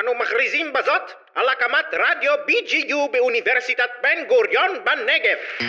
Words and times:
אנו 0.00 0.14
מכריזים 0.14 0.72
בזאת 0.72 1.02
על 1.34 1.48
הקמת 1.48 1.84
רדיו 1.92 2.32
BGU 2.48 3.12
באוניברסיטת 3.12 3.88
בן 4.02 4.24
גוריון 4.28 4.70
בנגב. 4.84 5.66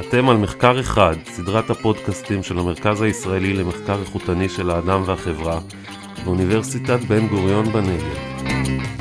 אתם 0.00 0.28
על 0.28 0.36
מחקר 0.36 0.80
אחד, 0.80 1.14
סדרת 1.24 1.70
הפודקאסטים 1.70 2.42
של 2.42 2.58
המרכז 2.58 3.02
הישראלי 3.02 3.52
למחקר 3.52 3.96
איכותני 4.00 4.48
של 4.48 4.70
האדם 4.70 5.02
והחברה, 5.06 5.58
באוניברסיטת 6.24 7.00
בן 7.08 7.26
גוריון 7.28 7.64
בנגב. 7.64 8.18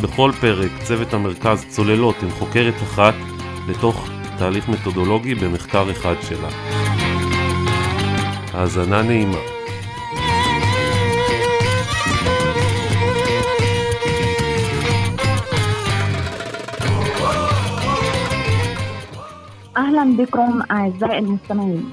בכל 0.03 0.31
פרק 0.41 0.71
צוות 0.83 1.13
המרכז 1.13 1.65
צוללות 1.69 2.15
עם 2.21 2.29
חוקרת 2.29 2.75
אחת 2.83 3.13
לתוך 3.69 4.09
תהליך 4.39 4.69
מתודולוגי 4.69 5.35
במחקר 5.35 5.91
אחד 5.91 6.15
שלה. 6.29 6.49
האזנה 8.53 9.01
נעימה. 9.01 9.60
أهلا 20.01 20.23
بكم 20.23 20.61
أعزائي 20.71 21.19
المستمعين. 21.19 21.85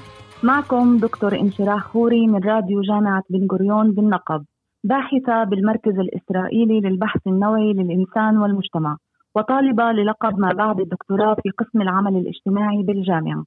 معكم 0.43 0.97
دكتور 0.97 1.35
انشراح 1.39 1.83
خوري 1.83 2.27
من 2.27 2.43
راديو 2.43 2.81
جامعة 2.81 3.23
بن 3.29 3.47
غوريون 3.51 3.91
بالنقب 3.91 4.45
باحثة 4.83 5.43
بالمركز 5.43 5.99
الإسرائيلي 5.99 6.79
للبحث 6.79 7.27
النوعي 7.27 7.73
للإنسان 7.73 8.37
والمجتمع 8.37 8.97
وطالبة 9.35 9.91
للقب 9.91 10.39
ما 10.39 10.53
بعد 10.53 10.79
الدكتوراه 10.79 11.33
في 11.43 11.49
قسم 11.49 11.81
العمل 11.81 12.17
الاجتماعي 12.17 12.83
بالجامعة. 12.83 13.43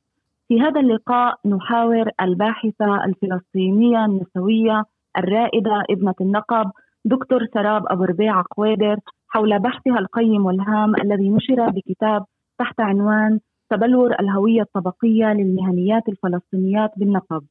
في 0.49 0.61
هذا 0.61 0.81
اللقاء 0.81 1.35
نحاور 1.47 2.11
الباحثة 2.21 3.05
الفلسطينية 3.05 4.05
النسوية 4.05 4.85
الرائدة 5.19 5.83
ابنة 5.91 6.15
النقب 6.21 6.71
دكتور 7.05 7.47
سراب 7.55 7.83
أبو 7.87 8.05
ربيع 8.05 8.43
قويدر 8.57 8.97
حول 9.29 9.59
بحثها 9.59 9.99
القيم 9.99 10.47
والهام 10.47 10.97
الذي 10.97 11.31
نشر 11.31 11.71
بكتاب 11.71 12.25
تحت 12.59 12.81
عنوان 12.81 13.41
تبلور 13.73 14.15
الهوية 14.21 14.63
الطبقية 14.63 15.25
للمهنيات 15.25 16.03
الفلسطينيات 16.09 16.91
بالنقب. 16.97 17.43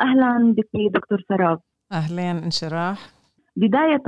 أهلا 0.00 0.54
بك 0.56 0.70
دكتور 0.94 1.24
سراب. 1.28 1.60
أهلين 1.92 2.36
انشراح. 2.36 3.10
بداية 3.56 4.02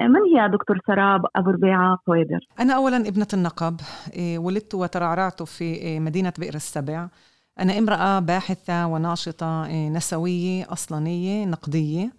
من 0.00 0.20
هي 0.36 0.48
دكتور 0.52 0.80
سراب 0.86 1.20
أبو 1.36 1.50
ربيعة 1.50 1.98
قويدر؟ 2.06 2.38
أنا 2.60 2.74
أولا 2.74 2.96
ابنة 2.96 3.26
النقب 3.34 3.80
إيه، 4.12 4.38
ولدت 4.38 4.74
وترعرعت 4.74 5.42
في 5.42 5.64
إيه، 5.64 6.00
مدينة 6.00 6.32
بئر 6.38 6.54
السبع. 6.54 7.08
أنا 7.60 7.78
امرأة 7.78 8.18
باحثة 8.18 8.86
وناشطة 8.86 9.66
إيه، 9.66 9.88
نسوية 9.88 10.66
أصلانية 10.72 11.44
نقدية. 11.44 12.12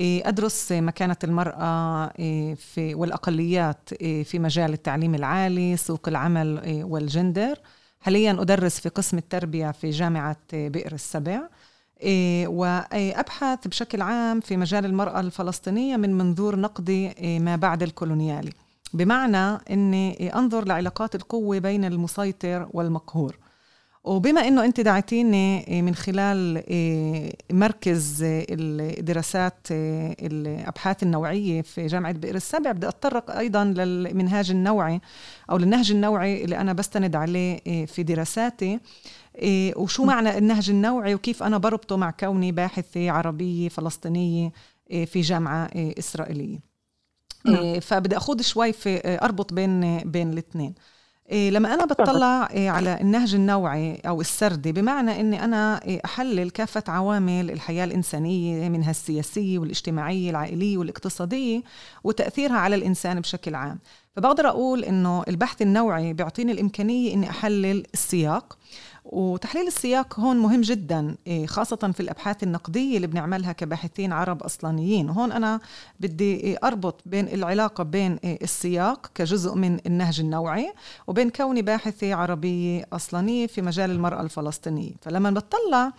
أدرس 0.00 0.72
مكانة 0.72 1.16
المرأة 1.24 2.06
في 2.54 2.94
والأقليات 2.94 3.94
في 4.24 4.38
مجال 4.38 4.72
التعليم 4.72 5.14
العالي 5.14 5.76
سوق 5.76 6.08
العمل 6.08 6.60
والجندر. 6.84 7.54
حاليا 8.06 8.32
أدرس 8.40 8.80
في 8.80 8.88
قسم 8.88 9.18
التربية 9.18 9.70
في 9.70 9.90
جامعة 9.90 10.36
بئر 10.52 10.92
السبع. 10.92 11.40
إيه، 12.02 12.48
وأبحث 12.48 13.68
بشكل 13.68 14.02
عام 14.02 14.40
في 14.40 14.56
مجال 14.56 14.84
المرأة 14.84 15.20
الفلسطينية 15.20 15.96
من 15.96 16.18
منظور 16.18 16.56
نقدي 16.56 17.10
إيه، 17.10 17.40
ما 17.40 17.56
بعد 17.56 17.82
الكولونيالي. 17.82 18.52
بمعنى 18.94 19.58
أني 19.70 20.34
أنظر 20.34 20.64
لعلاقات 20.64 21.14
القوة 21.14 21.58
بين 21.58 21.84
المسيطر 21.84 22.68
والمقهور. 22.72 23.36
وبما 24.06 24.48
إنه 24.48 24.64
أنت 24.64 24.80
دعيتيني 24.80 25.82
من 25.82 25.94
خلال 25.94 26.62
مركز 27.52 28.22
الدراسات 28.22 29.66
الأبحاث 29.70 31.02
النوعية 31.02 31.62
في 31.62 31.86
جامعة 31.86 32.12
بئر 32.12 32.34
السبع 32.34 32.72
بدي 32.72 32.88
أتطرق 32.88 33.30
أيضا 33.30 33.64
للمنهاج 33.64 34.50
النوعي 34.50 35.00
أو 35.50 35.56
للنهج 35.56 35.90
النوعي 35.90 36.44
اللي 36.44 36.58
أنا 36.58 36.72
بستند 36.72 37.16
عليه 37.16 37.86
في 37.86 38.02
دراساتي. 38.02 38.80
وشو 39.76 40.04
معنى 40.04 40.38
النهج 40.38 40.70
النوعي 40.70 41.14
وكيف 41.14 41.42
أنا 41.42 41.58
بربطه 41.58 41.96
مع 41.96 42.10
كوني 42.10 42.52
باحثة 42.52 43.10
عربية 43.10 43.68
فلسطينية 43.68 44.52
في 44.90 45.20
جامعة 45.20 45.70
إسرائيلية. 45.74 46.58
فبدي 47.80 48.16
أخوض 48.16 48.42
شوي 48.42 48.72
في 48.72 49.18
أربط 49.22 49.52
بين 49.52 49.98
بين 49.98 50.32
الاثنين. 50.32 50.74
لما 51.32 51.74
أنا 51.74 51.84
بطلع 51.84 52.48
إيه 52.50 52.70
على 52.70 53.00
النهج 53.00 53.34
النوعي 53.34 53.94
أو 54.06 54.20
السردي 54.20 54.72
بمعنى 54.72 55.20
أني 55.20 55.44
أنا 55.44 55.84
إيه 55.84 56.00
أحلل 56.04 56.50
كافة 56.50 56.82
عوامل 56.88 57.50
الحياة 57.50 57.84
الإنسانية 57.84 58.68
منها 58.68 58.90
السياسية 58.90 59.58
والاجتماعية 59.58 60.30
العائلية 60.30 60.78
والاقتصادية 60.78 61.62
وتأثيرها 62.04 62.56
على 62.56 62.76
الإنسان 62.76 63.20
بشكل 63.20 63.54
عام. 63.54 63.78
فبقدر 64.16 64.48
أقول 64.48 64.84
أنه 64.84 65.22
البحث 65.28 65.62
النوعي 65.62 66.12
بيعطيني 66.12 66.52
الإمكانية 66.52 67.14
أني 67.14 67.30
أحلل 67.30 67.84
السياق. 67.94 68.58
وتحليل 69.12 69.66
السياق 69.66 70.20
هون 70.20 70.36
مهم 70.36 70.60
جدا 70.60 71.16
إيه، 71.26 71.46
خاصة 71.46 71.92
في 71.94 72.00
الأبحاث 72.00 72.42
النقدية 72.42 72.96
اللي 72.96 73.06
بنعملها 73.06 73.52
كباحثين 73.52 74.12
عرب 74.12 74.42
أصلانيين. 74.42 75.08
هون 75.08 75.32
أنا 75.32 75.60
بدي 76.00 76.56
أربط 76.64 77.00
بين 77.06 77.28
العلاقة 77.28 77.84
بين 77.84 78.18
إيه، 78.24 78.38
السياق 78.42 79.10
كجزء 79.14 79.54
من 79.54 79.78
النهج 79.86 80.20
النوعي 80.20 80.72
وبين 81.06 81.30
كوني 81.30 81.62
باحثة 81.62 82.14
عربية 82.14 82.86
أصلانية 82.92 83.46
في 83.46 83.62
مجال 83.62 83.90
المرأة 83.90 84.20
الفلسطينية. 84.20 84.92
فلما 85.02 85.30
بطلع 85.30 85.92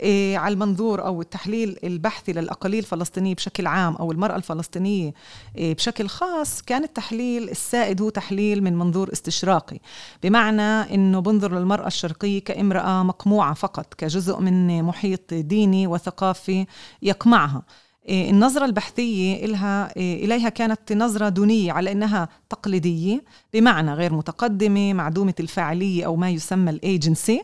إيه، 0.00 0.38
على 0.38 0.54
المنظور 0.54 1.06
أو 1.06 1.20
التحليل 1.20 1.78
البحثي 1.84 2.32
للأقاليم 2.32 2.78
الفلسطينية 2.78 3.34
بشكل 3.34 3.66
عام 3.66 3.96
أو 3.96 4.12
المرأة 4.12 4.36
الفلسطينية 4.36 5.14
بشكل 5.58 6.08
خاص 6.08 6.62
كان 6.62 6.84
التحليل 6.84 7.50
السائد 7.50 8.02
هو 8.02 8.08
تحليل 8.08 8.62
من 8.62 8.78
منظور 8.78 9.12
استشراقي. 9.12 9.78
بمعنى 10.22 10.94
أنه 10.94 11.20
بنظر 11.20 11.58
للمرأة 11.58 11.86
الشرقية 11.86 12.45
كامرأة 12.46 13.02
مقموعة 13.02 13.54
فقط 13.54 13.94
كجزء 13.94 14.40
من 14.40 14.82
محيط 14.82 15.34
ديني 15.34 15.86
وثقافي 15.86 16.66
يقمعها. 17.02 17.62
إيه، 18.08 18.30
النظرة 18.30 18.64
البحثية 18.64 19.44
إلها 19.44 19.96
إيه، 19.96 20.24
إليها 20.24 20.48
كانت 20.48 20.92
نظرة 20.92 21.28
دونية 21.28 21.72
على 21.72 21.92
أنها 21.92 22.28
تقليدية 22.50 23.24
بمعنى 23.52 23.94
غير 23.94 24.12
متقدمة 24.14 24.92
معدومة 24.92 25.34
الفاعلية 25.40 26.06
أو 26.06 26.16
ما 26.16 26.30
يسمى 26.30 26.70
الإيجنسي. 26.70 27.42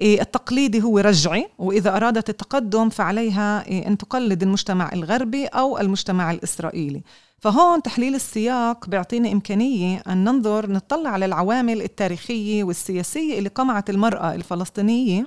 إيه، 0.00 0.20
التقليدي 0.20 0.82
هو 0.82 0.98
رجعي 0.98 1.48
وإذا 1.58 1.96
أرادت 1.96 2.30
التقدم 2.30 2.88
فعليها 2.88 3.64
أن 3.88 3.98
تقلد 3.98 4.42
المجتمع 4.42 4.90
الغربي 4.92 5.46
أو 5.46 5.78
المجتمع 5.78 6.30
الإسرائيلي. 6.30 7.02
فهون 7.42 7.82
تحليل 7.82 8.14
السياق 8.14 8.88
بيعطينا 8.88 9.32
إمكانية 9.32 10.02
أن 10.08 10.24
ننظر 10.24 10.70
نطلع 10.70 11.10
على 11.10 11.24
العوامل 11.24 11.82
التاريخية 11.82 12.64
والسياسية 12.64 13.38
اللي 13.38 13.48
قمعت 13.48 13.90
المرأة 13.90 14.34
الفلسطينية 14.34 15.26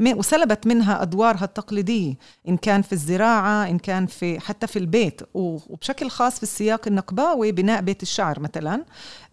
وسلبت 0.00 0.66
منها 0.66 1.02
أدوارها 1.02 1.44
التقليدية 1.44 2.14
إن 2.48 2.56
كان 2.56 2.82
في 2.82 2.92
الزراعة 2.92 3.68
إن 3.68 3.78
كان 3.78 4.06
في 4.06 4.40
حتى 4.40 4.66
في 4.66 4.78
البيت 4.78 5.20
وبشكل 5.34 6.10
خاص 6.10 6.36
في 6.36 6.42
السياق 6.42 6.88
النقباوي 6.88 7.52
بناء 7.52 7.80
بيت 7.80 8.02
الشعر 8.02 8.40
مثلا. 8.40 8.84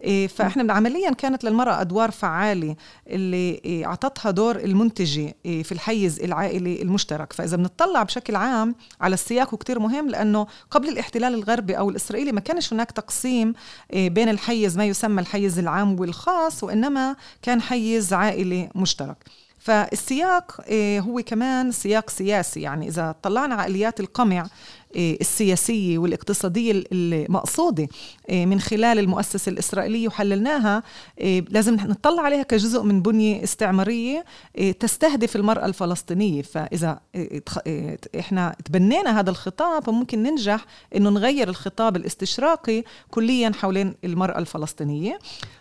إيه، 0.04 0.26
فإحنا 0.26 0.72
عمليا 0.72 1.10
كانت 1.10 1.44
للمرأة 1.44 1.80
أدوار 1.80 2.10
فعالة 2.10 2.76
اللي 3.06 3.60
إيه، 3.64 3.86
أعطتها 3.86 4.30
دور 4.30 4.56
المنتجة 4.56 5.34
إيه، 5.44 5.62
في 5.62 5.72
الحيز 5.72 6.20
العائلي 6.20 6.82
المشترك. 6.82 7.32
فإذا 7.32 7.56
بنطلع 7.56 8.02
بشكل 8.02 8.36
عام 8.36 8.74
على 9.00 9.14
السياق 9.14 9.54
وكتير 9.54 9.78
مهم 9.78 10.08
لأنه 10.08 10.46
قبل 10.70 10.88
الاحتلال 10.88 11.34
الغربي 11.34 11.78
أو 11.78 11.90
الإسرائيلي 11.90 12.32
ما 12.32 12.40
كانش 12.40 12.72
هناك 12.72 12.90
تقسيم 12.90 13.52
بين 13.92 14.28
الحيز 14.28 14.76
ما 14.76 14.84
يسمى 14.84 15.20
الحيز 15.20 15.58
العام 15.58 16.00
والخاص 16.00 16.64
وإنما 16.64 17.16
كان 17.42 17.60
حيز 17.60 18.12
عائلي 18.12 18.70
مشترك. 18.74 19.16
فالسياق 19.58 20.60
هو 20.72 21.22
كمان 21.26 21.72
سياق 21.72 22.10
سياسي. 22.10 22.60
يعني 22.60 22.88
إذا 22.88 23.14
طلعنا 23.22 23.54
على 23.54 23.70
آليات 23.70 24.00
القمع 24.00 24.46
السياسية 24.96 25.98
والاقتصادية 25.98 26.84
المقصودة 26.92 27.88
آه، 28.30 28.44
من 28.44 28.60
خلال 28.60 28.98
المؤسسة 28.98 29.50
الإسرائيلية 29.50 30.08
وحللناها. 30.08 30.82
لازم 31.48 31.74
نطلع 31.74 32.22
عليها 32.22 32.42
كجزء 32.42 32.82
من 32.82 33.02
بنية 33.02 33.42
استعمارية 33.44 34.24
تستهدف 34.80 35.36
المرأة 35.36 35.66
الفلسطينية. 35.66 36.42
فإذا 36.42 37.00
إحنا 38.18 38.56
تبنينا 38.64 39.20
هذا 39.20 39.30
الخطاب 39.30 39.90
ممكن 39.90 40.22
ننجح 40.22 40.64
إنه 40.96 41.10
نغير 41.10 41.48
الخطاب 41.48 41.96
الاستشراقي 41.96 42.84
كليا 43.10 43.52
حول 43.60 43.94
المرأة 44.04 44.38
الفلسطينية. 44.38 45.18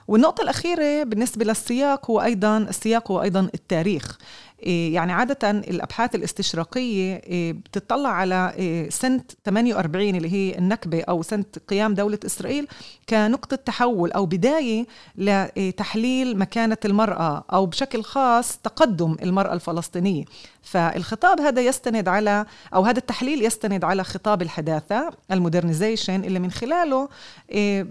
والنقطة 0.07 0.41
الأخيرة 0.41 1.03
بالنسبة 1.03 1.45
للسياق 1.45 2.11
هو 2.11 2.21
أيضا 2.21 2.57
السياق 2.57 3.11
هو 3.11 3.21
أيضا 3.21 3.49
التاريخ. 3.53 4.17
يعني 4.65 5.11
عادة 5.13 5.49
الأبحاث 5.51 6.15
الاستشراقية 6.15 7.15
إيه، 7.15 7.53
بتطلع 7.53 8.09
على 8.09 8.53
إيه، 8.57 8.89
سنة 8.89 9.23
48 9.45 10.15
اللي 10.15 10.33
هي 10.33 10.57
النكبة 10.57 11.01
أو 11.01 11.21
سنة 11.21 11.45
قيام 11.67 11.93
دولة 11.93 12.19
إسرائيل 12.25 12.67
كنقطة 13.09 13.55
تحول 13.55 14.11
أو 14.11 14.25
بداية 14.25 14.85
لتحليل 15.17 16.37
مكانة 16.37 16.77
المرأة 16.85 17.43
أو 17.53 17.65
بشكل 17.65 18.03
خاص 18.03 18.57
تقدم 18.57 19.15
المرأة 19.23 19.53
الفلسطينية. 19.53 20.25
فالخطاب 20.65 21.41
هذا 21.41 21.61
يستند 21.61 22.07
على 22.07 22.45
أو 22.73 22.83
هذا 22.83 22.99
التحليل 22.99 23.45
يستند 23.45 23.83
على 23.83 24.03
خطاب 24.03 24.41
الحداثة 24.41 25.09
المودرنيزيشن 25.31 26.23
اللي 26.23 26.39
من 26.39 26.51
خلاله 26.51 27.09
آه، 27.51 27.85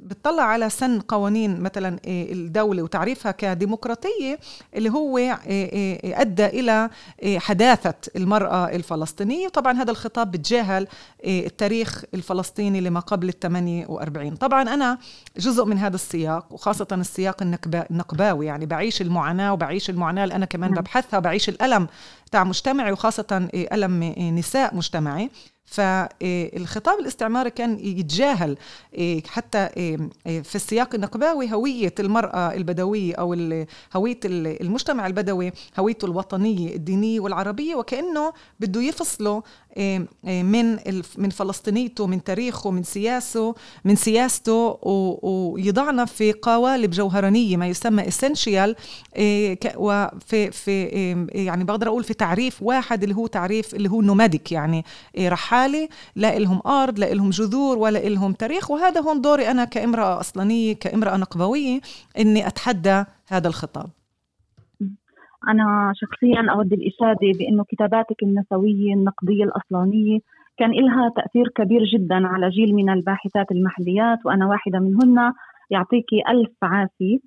بتطلع 0.00 0.42
على 0.42 0.70
سن 0.70 1.00
قوانين 1.00 1.60
مثلا 1.60 1.88
آه، 1.88 2.32
الدولة 2.32 2.82
وتعريفها 2.82 3.32
كديمقراطية 3.32 4.38
اللي 4.74 4.90
هو 4.90 5.18
أدى 6.04 6.46
إلى 6.46 6.90
حداثة 7.36 7.94
المرأة 8.16 8.68
الفلسطينية 8.68 9.46
وطبعا 9.46 9.72
هذا 9.72 9.90
الخطاب 9.90 10.30
بتجاهل 10.30 10.86
التاريخ 11.24 12.04
الفلسطيني 12.14 12.80
لما 12.80 13.00
قبل 13.00 13.28
ال 13.28 13.40
48 13.40 14.36
طبعا 14.36 14.62
أنا 14.62 14.98
جزء 15.36 15.64
من 15.64 15.78
هذا 15.78 15.94
السياق 15.94 16.46
وخاصة 16.50 16.86
السياق 16.92 17.42
النقباوي 17.42 18.46
يعني 18.46 18.66
بعيش 18.66 19.02
المعاناة 19.02 19.52
وبعيش 19.52 19.90
المعاناة 19.90 20.24
اللي 20.24 20.34
أنا 20.34 20.46
كمان 20.46 20.70
نعم. 20.70 20.80
ببحثها 20.80 21.18
بعيش 21.18 21.48
الألم 21.48 21.86
تاع 22.32 22.44
مجتمعي 22.44 22.92
وخاصة 22.92 23.48
ألم 23.54 24.04
نساء 24.38 24.74
مجتمعي. 24.74 25.30
فالخطاب 25.70 27.00
الاستعماري 27.00 27.50
كان 27.50 27.78
يتجاهل 27.80 28.56
إيه، 28.94 29.22
حتى 29.26 29.58
إيه، 29.58 29.98
إيه، 30.26 30.42
في 30.42 30.54
السياق 30.54 30.94
النقباوي 30.94 31.52
هوية 31.52 31.94
المرأة 32.00 32.54
البدوية 32.54 33.14
أو 33.14 33.32
هوية 33.96 34.20
المجتمع 34.24 35.06
البدوي 35.06 35.52
هويته 35.78 36.04
الوطنية 36.04 36.74
الدينية 36.74 37.20
والعربية 37.20 37.74
وكأنه 37.74 38.32
بده 38.60 38.82
يفصله 38.82 39.42
من 40.26 40.78
من 41.16 41.30
فلسطينيته 41.30 42.06
من 42.06 42.24
تاريخه 42.24 42.70
من 42.70 42.82
سياسه 42.82 43.54
من 43.84 43.96
سياسته 43.96 44.78
ويضعنا 44.82 46.04
في 46.04 46.32
قوالب 46.32 46.90
جوهرانية 46.90 47.56
ما 47.56 47.66
يسمى 47.66 48.08
اسينشيال 48.08 48.76
وفي 49.76 50.50
في 50.50 50.84
يعني 51.34 51.64
بقدر 51.64 51.88
أقول 51.88 52.04
في 52.04 52.14
تعريف 52.14 52.62
واحد 52.62 53.02
اللي 53.02 53.14
هو 53.14 53.26
تعريف 53.26 53.74
اللي 53.74 53.90
هو 53.90 54.02
نوماديك 54.02 54.52
يعني 54.52 54.84
رحالي 55.18 55.88
لا 56.16 56.38
لهم 56.38 56.60
أرض 56.66 56.98
لا 56.98 57.14
لهم 57.14 57.30
جذور 57.30 57.78
ولا 57.78 57.98
لهم 58.08 58.32
تاريخ 58.32 58.70
وهذا 58.70 59.00
هون 59.00 59.20
دوري 59.20 59.50
أنا 59.50 59.64
كامرأة 59.64 60.20
أصلانية 60.20 60.72
كامرأة 60.72 61.16
نقبوية 61.16 61.80
إني 62.18 62.46
أتحدى 62.46 63.04
هذا 63.26 63.48
الخطاب. 63.48 63.99
أنا 65.48 65.92
شخصيا 65.94 66.52
أود 66.52 66.72
الإشادة 66.72 67.38
بأنه 67.38 67.64
كتاباتك 67.68 68.22
النسوية 68.22 68.94
النقدية 68.94 69.44
الأصلانية 69.44 70.18
كان 70.56 70.70
لها 70.70 71.12
تأثير 71.16 71.48
كبير 71.48 71.84
جدا 71.84 72.26
على 72.26 72.48
جيل 72.48 72.74
من 72.74 72.90
الباحثات 72.90 73.52
المحليات 73.52 74.18
وأنا 74.24 74.46
واحدة 74.46 74.78
منهن. 74.78 75.32
يعطيكي 75.70 76.22
ألف 76.28 76.52
عافية. 76.62 77.18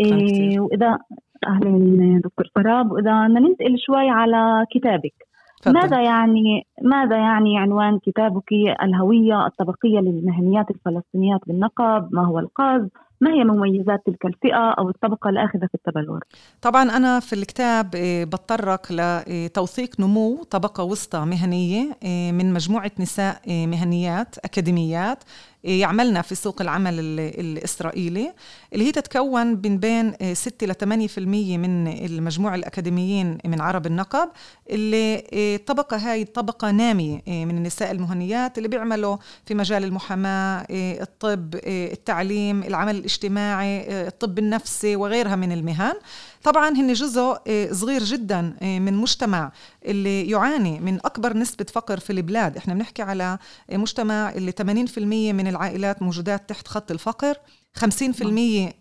إيه 0.00 0.60
وإذا 0.60 0.98
أهلا 1.46 2.20
دكتور 2.24 2.46
فراب 2.54 2.92
وإذا 2.92 3.26
ننتقل 3.28 3.78
شوي 3.78 4.08
على 4.10 4.66
كتابك. 4.70 5.14
فضل. 5.62 5.74
ماذا 5.74 6.02
يعني 6.02 6.66
ماذا 6.82 7.16
يعني 7.16 7.58
عنوان 7.58 7.98
كتابك 7.98 8.52
الهوية 8.82 9.46
الطبقية 9.46 10.00
للمهنيات 10.00 10.70
الفلسطينيات 10.70 11.40
بالنقب؟ 11.46 12.08
ما 12.12 12.26
هو 12.26 12.38
القاز 12.38 12.88
ما 13.22 13.30
هي 13.30 13.44
مميزات 13.44 14.02
تلك 14.06 14.26
الفئة 14.26 14.70
أو 14.78 14.88
الطبقة 14.88 15.30
الآخذة 15.30 15.66
في 15.66 15.74
التبلور؟ 15.74 16.20
طبعا 16.62 16.82
أنا 16.82 17.20
في 17.20 17.32
الكتاب 17.32 17.94
آه، 17.96 18.24
بتطرق 18.24 18.92
لتوثيق 18.92 20.00
نمو 20.00 20.42
طبقة 20.50 20.84
وسطى 20.84 21.18
مهنية 21.18 21.96
آه، 22.04 22.32
من 22.32 22.52
مجموعة 22.52 22.90
نساء 23.00 23.40
آه، 23.48 23.66
مهنيات 23.66 24.38
أكاديميات 24.38 25.24
يعملنا 25.64 26.22
في 26.22 26.34
سوق 26.34 26.62
العمل 26.62 26.94
الإسرائيلي 27.20 28.32
اللي 28.72 28.86
هي 28.86 28.92
تتكون 28.92 29.46
من 29.46 29.78
بين 29.78 30.12
6 30.32 30.66
ل 30.66 30.74
8% 30.74 31.18
من 31.18 31.88
المجموع 31.88 32.54
الأكاديميين 32.54 33.38
من 33.44 33.60
عرب 33.60 33.86
النقب 33.86 34.28
اللي 34.70 35.24
الطبقة 35.32 35.96
هاي 35.96 36.24
طبقة 36.24 36.70
نامية 36.70 37.22
من 37.26 37.56
النساء 37.56 37.90
المهنيات 37.90 38.58
اللي 38.58 38.68
بيعملوا 38.68 39.16
في 39.46 39.54
مجال 39.54 39.84
المحاماة 39.84 40.66
الطب 40.70 41.54
التعليم 41.66 42.62
العمل 42.62 42.96
الاجتماعي 42.96 44.06
الطب 44.06 44.38
النفسي 44.38 44.96
وغيرها 44.96 45.36
من 45.36 45.52
المهن. 45.52 45.94
طبعا 46.42 46.68
هن 46.68 46.92
جزء 46.92 47.36
آه، 47.46 47.72
صغير 47.72 48.04
جدا 48.04 48.56
آه، 48.62 48.78
من 48.78 48.94
مجتمع 48.94 49.52
اللي 49.84 50.30
يعاني 50.30 50.80
من 50.80 50.98
أكبر 51.04 51.36
نسبة 51.36 51.66
فقر 51.72 52.00
في 52.00 52.10
البلاد. 52.10 52.56
إحنا 52.56 52.74
بنحكي 52.74 53.02
على 53.02 53.38
مجتمع 53.72 54.30
اللي 54.30 54.52
80% 54.52 55.32
من 55.32 55.46
العائلات 55.46 56.02
موجودات 56.02 56.48
تحت 56.48 56.68
خط 56.68 56.90
الفقر. 56.90 57.36
50% 57.78 57.84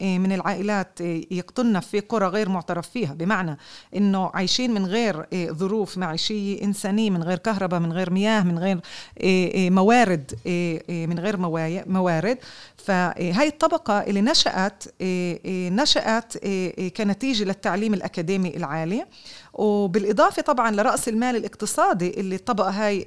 من 0.02 0.32
العائلات 0.32 1.02
يقطن 1.32 1.80
في 1.80 2.00
قرى 2.00 2.28
غير 2.28 2.50
معترف 2.50 2.90
فيها 2.90 3.14
بمعنى 3.14 3.58
إنه 3.96 4.32
عايشين 4.34 4.74
من 4.74 4.86
غير 4.86 5.26
ظروف 5.36 5.98
معيشية 5.98 6.64
إنسانية 6.64 7.10
من 7.10 7.24
غير 7.24 7.38
كهرباء 7.38 7.80
من 7.80 7.94
غير 7.94 8.10
مياه 8.10 8.44
من 8.44 8.60
غير 8.60 8.80
موارد 9.72 10.32
من 10.90 11.20
غير 11.20 11.38
موارد. 11.88 12.38
فهي 12.78 13.48
الطبقة 13.48 14.00
اللي 14.00 14.22
نشأت 14.22 14.84
نشأت 15.72 16.38
كنتيجة 16.98 17.44
للتعليم 17.44 17.94
الأكاديمي 17.94 18.58
العالي. 18.58 19.06
وبالإضافة 19.54 20.42
طبعا 20.42 20.72
لرأس 20.72 21.10
المال 21.10 21.36
الاقتصادي 21.36 22.20
اللي 22.20 22.36
الطبقة 22.36 22.70
هاي 22.70 23.06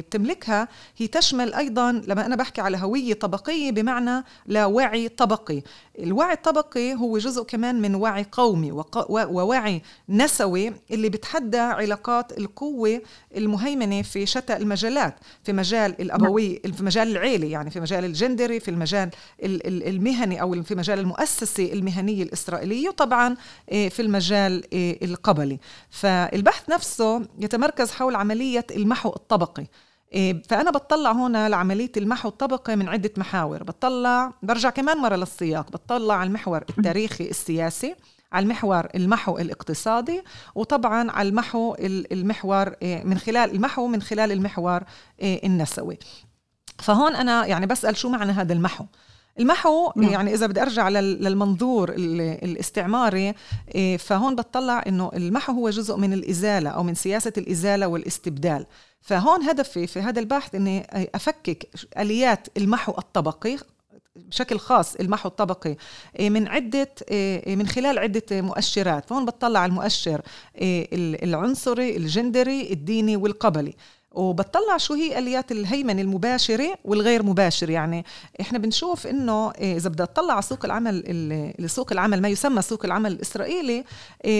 بتملكها 0.00 0.68
هي 0.96 1.06
تشمل 1.06 1.54
أيضا 1.54 1.92
لما 1.92 2.26
أنا 2.26 2.36
بحكي 2.36 2.60
على 2.60 2.76
هوية 2.76 3.14
طبقية 3.14 3.70
بمعنى 3.70 4.24
لوعي 4.46 5.08
طبقي. 5.08 5.62
الوعي 5.98 6.32
الطبقي 6.32 6.94
هو 6.94 7.18
جزء 7.18 7.42
كمان 7.42 7.80
من 7.82 7.94
وعي 7.94 8.26
قومي 8.32 8.72
ووعي 9.10 9.82
نسوي 10.08 10.72
اللي 10.90 11.08
بتحدى 11.08 11.58
علاقات 11.58 12.38
القوة 12.38 13.02
المهيمنة 13.36 14.02
في 14.02 14.26
شتى 14.26 14.56
المجالات 14.56 15.14
في 15.44 15.52
مجال 15.52 16.00
الأبوي 16.00 16.60
في 16.76 16.82
مجال 16.82 17.08
العيلة 17.10 17.46
يعني 17.48 17.70
في 17.70 17.80
مجال 17.80 18.04
الجندري 18.04 18.60
في 18.60 18.70
المجال 18.70 19.10
المهني 19.42 20.40
أو 20.40 20.62
في 20.62 20.74
مجال 20.74 20.98
المؤسسة 20.98 21.72
المهنية 21.72 22.22
الإسرائيلية 22.22 22.88
وطبعا 22.88 23.36
آه، 23.72 23.88
في 23.88 24.02
المجال 24.02 24.64
القبلي. 25.04 25.58
فالبحث 25.90 26.70
نفسه 26.70 27.28
يتمركز 27.38 27.90
حول 27.90 28.16
عملية 28.16 28.66
المحو 28.70 29.08
الطبقي. 29.08 29.66
إيه، 30.12 30.42
فأنا 30.48 30.70
بطلع 30.70 31.12
هنا 31.12 31.48
لعملية 31.48 31.92
المحو 31.96 32.28
الطبقي 32.28 32.76
من 32.76 32.88
عدة 32.88 33.10
محاور. 33.16 33.62
بطلع 33.62 34.32
برجع 34.42 34.70
كمان 34.70 34.98
مرة 34.98 35.16
للسياق. 35.16 35.70
بطلع 35.70 36.14
على 36.14 36.28
المحور 36.28 36.64
التاريخي 36.78 37.30
السياسي 37.30 37.94
على 38.32 38.42
المحور 38.42 38.88
المحو 38.94 39.38
الاقتصادي 39.38 40.22
وطبعا 40.54 41.10
على 41.10 41.28
المحو 41.28 41.76
المحور 41.80 42.74
إيه، 42.82 43.04
من 43.04 43.18
خلال 43.18 43.50
المحو 43.50 43.86
من 43.86 44.02
خلال 44.02 44.32
المحور 44.32 44.82
إيه، 45.20 45.46
النسوي. 45.46 45.98
فهون 46.78 47.16
أنا 47.16 47.46
يعني 47.46 47.66
بسأل 47.66 47.96
شو 47.96 48.08
معنى 48.08 48.32
هذا 48.32 48.52
المحو؟ 48.52 48.84
المحو 49.40 49.92
نعم. 49.96 50.12
يعني 50.12 50.34
إذا 50.34 50.46
بدي 50.46 50.62
أرجع 50.62 50.88
للمنظور 50.88 51.94
الاستعماري 51.96 53.34
فهون 53.98 54.36
بتطلع 54.36 54.84
إنه 54.86 55.10
المحو 55.14 55.52
هو 55.52 55.70
جزء 55.70 55.96
من 55.96 56.12
الإزالة 56.12 56.70
أو 56.70 56.82
من 56.82 56.94
سياسة 56.94 57.32
الإزالة 57.38 57.86
والاستبدال. 57.86 58.66
فهون 59.00 59.42
هدفي 59.42 59.86
في 59.86 60.00
هذا 60.00 60.20
البحث 60.20 60.54
إني 60.54 60.86
أفكك 61.14 61.68
آليات 61.98 62.48
المحو 62.56 62.92
الطبقي 62.98 63.56
بشكل 64.16 64.58
خاص 64.58 64.94
المحو 64.94 65.28
الطبقي 65.28 65.76
إيه، 66.18 66.30
من 66.30 66.48
عدة 66.48 66.94
إيه، 67.10 67.56
من 67.56 67.66
خلال 67.66 67.98
عدة 67.98 68.42
مؤشرات. 68.42 69.08
فهون 69.08 69.24
بتطلع 69.24 69.60
على 69.60 69.70
المؤشر 69.70 70.20
إيه، 70.58 70.88
العنصري 71.24 71.96
الجندري 71.96 72.72
الديني 72.72 73.16
والقبلي. 73.16 73.74
وبتطلع 74.12 74.76
شو 74.76 74.94
هي 74.94 75.18
آليات 75.18 75.52
الهيمنه 75.52 76.02
المباشرة 76.02 76.78
والغير 76.84 77.22
مباشر. 77.22 77.70
يعني 77.70 78.04
إحنا 78.40 78.58
بنشوف 78.58 79.06
إنه 79.06 79.50
إذا 79.50 79.88
بدي 79.88 80.02
اطلع 80.02 80.32
على 80.32 80.42
سوق 80.42 80.64
العمل 80.64 81.54
سوق 81.66 81.92
العمل 81.92 82.22
ما 82.22 82.28
يسمى 82.28 82.62
سوق 82.62 82.84
العمل 82.84 83.12
الإسرائيلي 83.12 83.84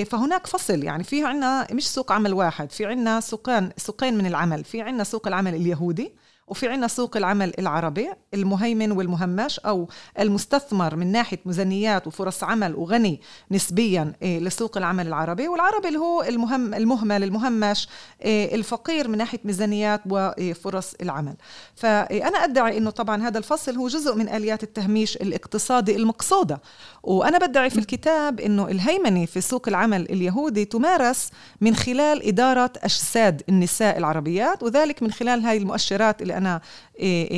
فهناك 0.04 0.46
فصل. 0.46 0.82
يعني 0.82 1.04
في 1.04 1.24
عندنا 1.24 1.66
مش 1.72 1.90
سوق 1.90 2.12
عمل 2.12 2.34
واحد 2.34 2.72
في 2.72 2.86
عندنا 2.86 3.20
سوقان 3.20 3.70
سوقين 3.76 4.18
من 4.18 4.26
العمل 4.26 4.64
في 4.64 4.82
عندنا 4.82 5.04
سوق 5.04 5.26
العمل 5.26 5.54
اليهودي 5.54 6.12
وفي 6.50 6.68
عنا 6.68 6.88
سوق 6.88 7.16
العمل 7.16 7.52
العربي 7.58 8.10
المهيمن 8.34 8.92
والمهمش 8.92 9.58
أو 9.58 9.88
المستثمر 10.18 10.96
من 10.96 11.12
ناحية 11.12 11.38
ميزانيات 11.46 12.06
وفرص 12.06 12.44
عمل 12.44 12.74
وغني 12.74 13.20
نسبيا 13.50 14.12
إيه، 14.22 14.40
لسوق 14.40 14.76
العمل 14.76 15.06
العربي. 15.06 15.48
والعربي 15.48 15.88
اللي 15.88 15.98
هو 15.98 16.22
المهم 16.22 16.74
المهمل 16.74 17.22
المهمش 17.24 17.88
إيه، 18.22 18.54
الفقير 18.54 19.08
من 19.08 19.18
ناحية 19.18 19.40
ميزانيات 19.44 20.00
وفرص 20.10 20.94
العمل. 21.02 21.34
فأنا 21.74 22.44
أدعي 22.44 22.78
أنه 22.78 22.90
طبعا 22.90 23.22
هذا 23.22 23.38
الفصل 23.38 23.76
هو 23.76 23.88
جزء 23.88 24.14
من 24.14 24.28
آليات 24.28 24.62
التهميش 24.62 25.16
الاقتصادي 25.16 25.96
المقصودة. 25.96 26.60
وأنا 27.02 27.38
بدعي 27.38 27.70
في 27.70 27.78
الكتاب 27.78 28.40
أنه 28.40 28.68
الهيمنة 28.68 29.26
في 29.26 29.40
سوق 29.40 29.68
العمل 29.68 30.02
اليهودي 30.10 30.64
تمارس 30.64 31.30
من 31.60 31.74
خلال 31.74 32.28
إدارة 32.28 32.72
أجساد 32.76 33.42
النساء 33.48 33.98
العربيات 33.98 34.62
وذلك 34.62 35.02
من 35.02 35.12
خلال 35.12 35.44
هاي 35.44 35.56
المؤشرات 35.56 36.22
اللي 36.22 36.39
أنا 36.40 36.60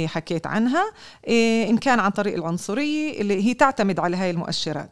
حكيت 0.06 0.46
عنها. 0.46 0.92
إن 1.68 1.76
كان 1.76 2.00
عن 2.00 2.10
طريق 2.10 2.34
العنصرية 2.34 3.20
اللي 3.20 3.44
هي 3.44 3.54
تعتمد 3.54 4.00
على 4.00 4.16
هاي 4.16 4.30
المؤشرات. 4.30 4.90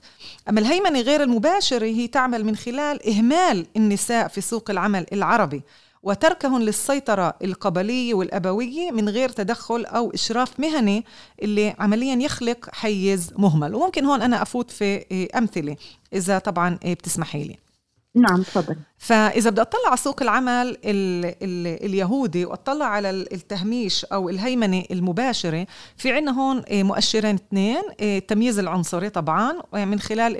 أما 0.48 0.60
الهيمنة 0.60 1.00
غير 1.00 1.22
المباشرة 1.22 1.84
هي 1.84 2.06
تعمل 2.06 2.44
من 2.44 2.56
خلال 2.56 3.08
إهمال 3.08 3.66
النساء 3.76 4.28
في 4.28 4.40
سوق 4.40 4.70
العمل 4.70 5.06
العربي 5.12 5.62
وتركهم 6.02 6.62
للسيطرة 6.62 7.34
القبلية 7.44 8.14
والأبوية 8.14 8.90
من 8.90 9.08
غير 9.08 9.28
تدخل 9.28 9.84
أو 9.84 10.10
إشراف 10.14 10.60
مهني 10.60 11.04
اللي 11.42 11.74
عمليا 11.78 12.14
يخلق 12.14 12.68
حيز 12.72 13.30
مهمل. 13.38 13.74
وممكن 13.74 14.04
هون 14.04 14.22
أنا 14.22 14.42
أفوت 14.42 14.70
في 14.70 15.28
أمثلة 15.38 15.76
إذا 16.12 16.38
طبعا 16.38 16.78
بتسمحي 16.84 17.44
لي. 17.44 17.69
نعم 18.14 18.42
تفضل. 18.42 18.76
فإذا 18.98 19.50
بدي 19.50 19.60
أطلع 19.60 19.88
على 19.88 19.96
سوق 19.96 20.22
العمل 20.22 20.68
ال 20.84 21.24
ال 21.24 21.84
اليهودي 21.84 22.44
وأطلع 22.44 22.86
على 22.86 23.10
التهميش 23.10 24.04
أو 24.04 24.28
الهيمنة 24.28 24.84
المباشرة 24.90 25.66
في 25.96 26.12
عندنا 26.12 26.40
هون 26.40 26.62
مؤشرين 26.70 27.34
اثنين 27.34 27.82
التمييز 28.00 28.58
العنصري 28.58 29.10
طبعا 29.10 29.52
من 29.72 30.00
خلال 30.00 30.36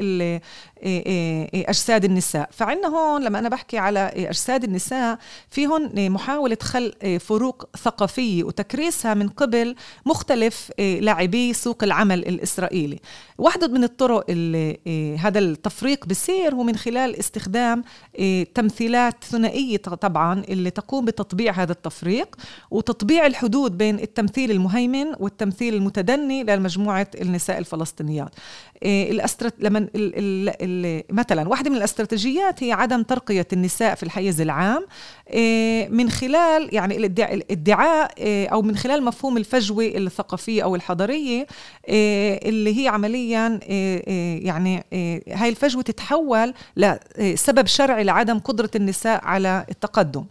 أجساد 1.54 2.04
النساء. 2.04 2.48
فعندنا 2.52 2.88
هون 2.88 3.24
لما 3.24 3.38
أنا 3.38 3.48
بحكي 3.48 3.78
على 3.78 3.98
أجساد 4.16 4.64
النساء 4.64 5.18
في 5.50 5.66
هون 5.66 6.10
محاولة 6.10 6.58
خلق 6.62 7.16
فروق 7.20 7.68
ثقافية 7.76 8.44
وتكريسها 8.44 9.14
من 9.14 9.28
قبل 9.28 9.74
مختلف 10.06 10.72
لاعبي 10.78 11.52
سوق 11.52 11.84
العمل 11.84 12.18
الإسرائيلي. 12.18 12.98
واحدة 13.38 13.68
من 13.68 13.84
الطرق 13.84 14.24
اللي 14.28 14.78
هذا 15.18 15.38
التفريق 15.38 16.06
بصير 16.06 16.54
هو 16.54 16.62
من 16.62 16.76
خلال 16.76 17.16
استخدام 17.16 17.84
تمثيلات 18.54 19.24
ثنائية 19.24 19.76
طبعا 19.76 20.42
اللي 20.48 20.70
تقوم 20.70 21.04
بتطبيع 21.04 21.52
هذا 21.52 21.72
التفريق 21.72 22.36
وتطبيع 22.70 23.26
الحدود 23.26 23.78
بين 23.78 24.00
التمثيل 24.00 24.50
المهيمن 24.50 25.06
والتمثيل 25.18 25.74
المتدني 25.74 26.44
لمجموعة 26.44 27.06
النساء 27.20 27.58
الفلسطينيات. 27.58 28.34
إيه، 28.82 29.10
الأسترت... 29.10 29.54
لما 29.58 29.78
ال... 29.78 29.88
ال... 29.94 30.54
مثلا 31.10 31.48
واحدة 31.48 31.70
من 31.70 31.76
الاستراتيجيات 31.76 32.62
هي 32.62 32.72
عدم 32.72 33.02
ترقية 33.02 33.46
النساء 33.52 33.94
في 33.94 34.02
الحيز 34.02 34.40
العام 34.40 34.86
إيه، 35.30 35.88
من 35.88 36.10
خلال 36.10 36.68
يعني 36.72 36.96
الادعاء 36.96 38.12
إيه، 38.18 38.48
أو 38.48 38.62
من 38.62 38.76
خلال 38.76 39.04
مفهوم 39.04 39.36
الفجوة 39.36 39.84
الثقافية 39.84 40.62
أو 40.62 40.76
الحضارية 40.76 41.46
اللي 41.88 42.82
هي 42.82 42.88
عمليا 42.88 43.60
يعني 44.42 44.84
هاي 45.28 45.48
الفجوة 45.48 45.82
تتحول 45.82 46.54
لسبب 46.76 47.66
شرعي 47.66 48.04
لعدم 48.04 48.38
قدرة 48.38 48.70
النساء 48.76 49.24
على 49.24 49.66
التقدم. 49.70 50.20
إيه، 50.20 50.26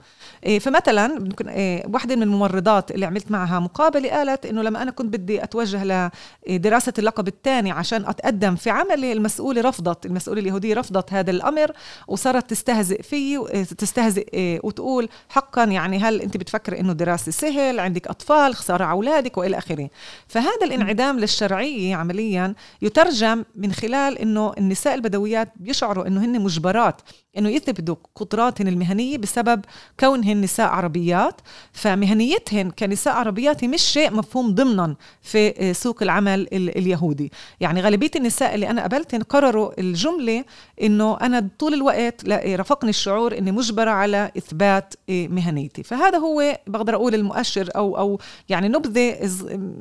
فمثلا 0.59 1.07
ممكن 1.07 1.47
إيه، 1.49 1.83
واحدة 1.93 2.15
من 2.15 2.23
الممرضات 2.23 2.91
اللي 2.91 3.05
عملت 3.05 3.31
معها 3.31 3.59
مقابلة 3.59 4.09
قالت 4.09 4.45
إنه 4.45 4.61
لما 4.61 4.81
أنا 4.81 4.91
كنت 4.91 5.13
بدي 5.13 5.43
أتوجه 5.43 6.11
لدراسة 6.49 6.93
اللقب 6.99 7.27
الثاني 7.27 7.71
عشان 7.71 8.05
أتقدم 8.05 8.55
في 8.55 8.69
عملي 8.69 9.13
المسؤولة 9.13 9.61
رفضت 9.61 10.05
المسؤولة 10.05 10.41
اليهودية 10.41 10.75
رفضت 10.75 11.13
هذا 11.13 11.31
الأمر 11.31 11.71
وصارت 12.07 12.49
تستهزئ 12.49 13.01
فيه 13.01 13.47
إيه، 13.47 13.63
تستهزئ 13.63 14.59
وتقول 14.63 15.09
حقا 15.29 15.63
يعني 15.63 15.99
هل 15.99 16.21
أنت 16.21 16.37
بتفكر 16.37 16.79
إنه 16.79 16.93
دراسة 16.93 17.31
سهل 17.31 17.79
عندك 17.79 18.07
أطفال 18.07 18.55
خسارة 18.55 18.83
على 18.83 18.91
أولادك 18.91 19.37
وإلى 19.37 19.57
آخره. 19.57 19.89
فهذا 20.27 20.63
الانعدام 20.63 21.19
للشرعية 21.19 21.95
عمليا 21.95 22.53
يترجم 22.81 23.43
من 23.55 23.71
خلال 23.71 24.17
إنه 24.17 24.53
النساء 24.57 24.95
البدويات 24.95 25.53
بيشعروا 25.55 26.07
إنه 26.07 26.25
هن 26.25 26.41
مجبرات 26.41 27.01
إنه 27.37 27.49
يثبتوا 27.49 27.95
قدراتهن 28.15 28.67
المهنية 28.67 29.17
بسبب 29.17 29.65
كونهن 29.99 30.28
نساء 30.33 30.67
عربيات 30.67 31.41
فمهنيتهن 31.73 32.71
كنساء 32.71 33.13
عربيات 33.13 33.65
مش 33.65 33.81
شيء 33.81 34.13
مفهوم 34.13 34.55
ضمنا 34.55 34.95
في 35.21 35.73
سوق 35.73 36.03
العمل 36.03 36.47
اليهودي. 36.53 37.31
يعني 37.59 37.81
غالبية 37.81 38.11
النساء 38.15 38.55
اللي 38.55 38.69
أنا 38.69 38.81
قابلتهن 38.81 39.23
قرروا 39.23 39.79
الجملة 39.79 40.43
إنه 40.81 41.17
أنا 41.21 41.49
طول 41.59 41.73
الوقت 41.73 42.29
رافقني 42.29 42.89
الشعور 42.89 43.37
إني 43.37 43.51
مجبرة 43.51 43.91
على 43.91 44.31
إثبات 44.37 44.93
مهنيتي. 45.09 45.83
فهذا 45.83 46.17
هو 46.17 46.57
بقدر 46.67 46.95
أقول 46.95 47.15
المؤشر 47.15 47.69
أو 47.75 47.97
أو 47.97 48.19
يعني 48.49 48.67
نبذة 48.67 49.29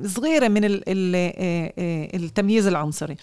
صغيرة 0.04 0.48
من 0.48 0.60
التمييز 2.14 2.66
العنصري. 2.66 3.16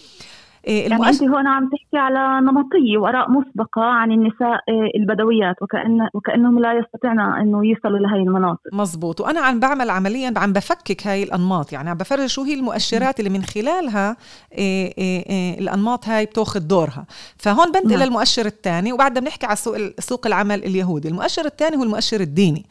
إيه، 0.68 0.90
يعني 0.90 1.10
انت 1.10 1.24
هون 1.24 1.48
عم 1.48 1.70
تحكي 1.70 1.98
على 1.98 2.46
نمطية 2.46 2.98
واراء 2.98 3.32
مسبقة 3.32 3.82
عن 3.82 4.12
النساء 4.12 4.60
إيه، 4.70 5.00
البدويات 5.00 5.56
وكأن 5.62 6.08
وكأنهم 6.14 6.60
لا 6.60 6.74
يستطيعن 6.74 7.20
إنه 7.20 7.68
يصلوا 7.68 8.00
لهي 8.00 8.22
المناطق. 8.22 8.74
مزبوط. 8.74 9.22
وأنا 9.22 9.40
عم 9.40 9.60
بعمل 9.60 9.90
عمليا 9.90 10.34
عم 10.38 10.54
بفكك 10.54 11.08
هاي 11.08 11.24
الأنماط. 11.24 11.74
يعني 11.74 11.90
عم 11.90 11.98
بفرج 11.98 12.26
شو 12.26 12.44
هي 12.44 12.54
المؤشرات 12.54 13.20
اللي 13.20 13.30
من 13.30 13.44
خلالها 13.44 14.18
إيه، 14.52 15.60
الأنماط 15.60 16.08
هاي 16.08 16.26
بتأخذ 16.26 16.60
دورها. 16.60 17.06
فهون 17.38 17.72
بنتقل 17.72 18.00
نعم. 18.00 18.04
للمؤشر 18.04 18.46
الثاني 18.46 18.94
وبعدها 18.94 19.22
بنحكي 19.22 19.46
على 19.46 19.56
سوق 19.56 19.78
سوق 20.00 20.28
العمل 20.28 20.64
اليهودي. 20.64 21.08
المؤشر 21.08 21.46
الثاني 21.46 21.78
هو 21.78 21.84
المؤشر 21.84 22.22
الديني. 22.22 22.66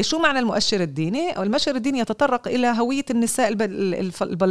شو 0.00 0.18
معنى 0.18 0.38
المؤشر 0.38 0.80
الديني؟ 0.80 1.42
المؤشر 1.42 1.76
الديني 1.76 1.98
يتطرق 1.98 2.48
إلى 2.48 2.66
هوية 2.66 3.04
النساء 3.10 3.48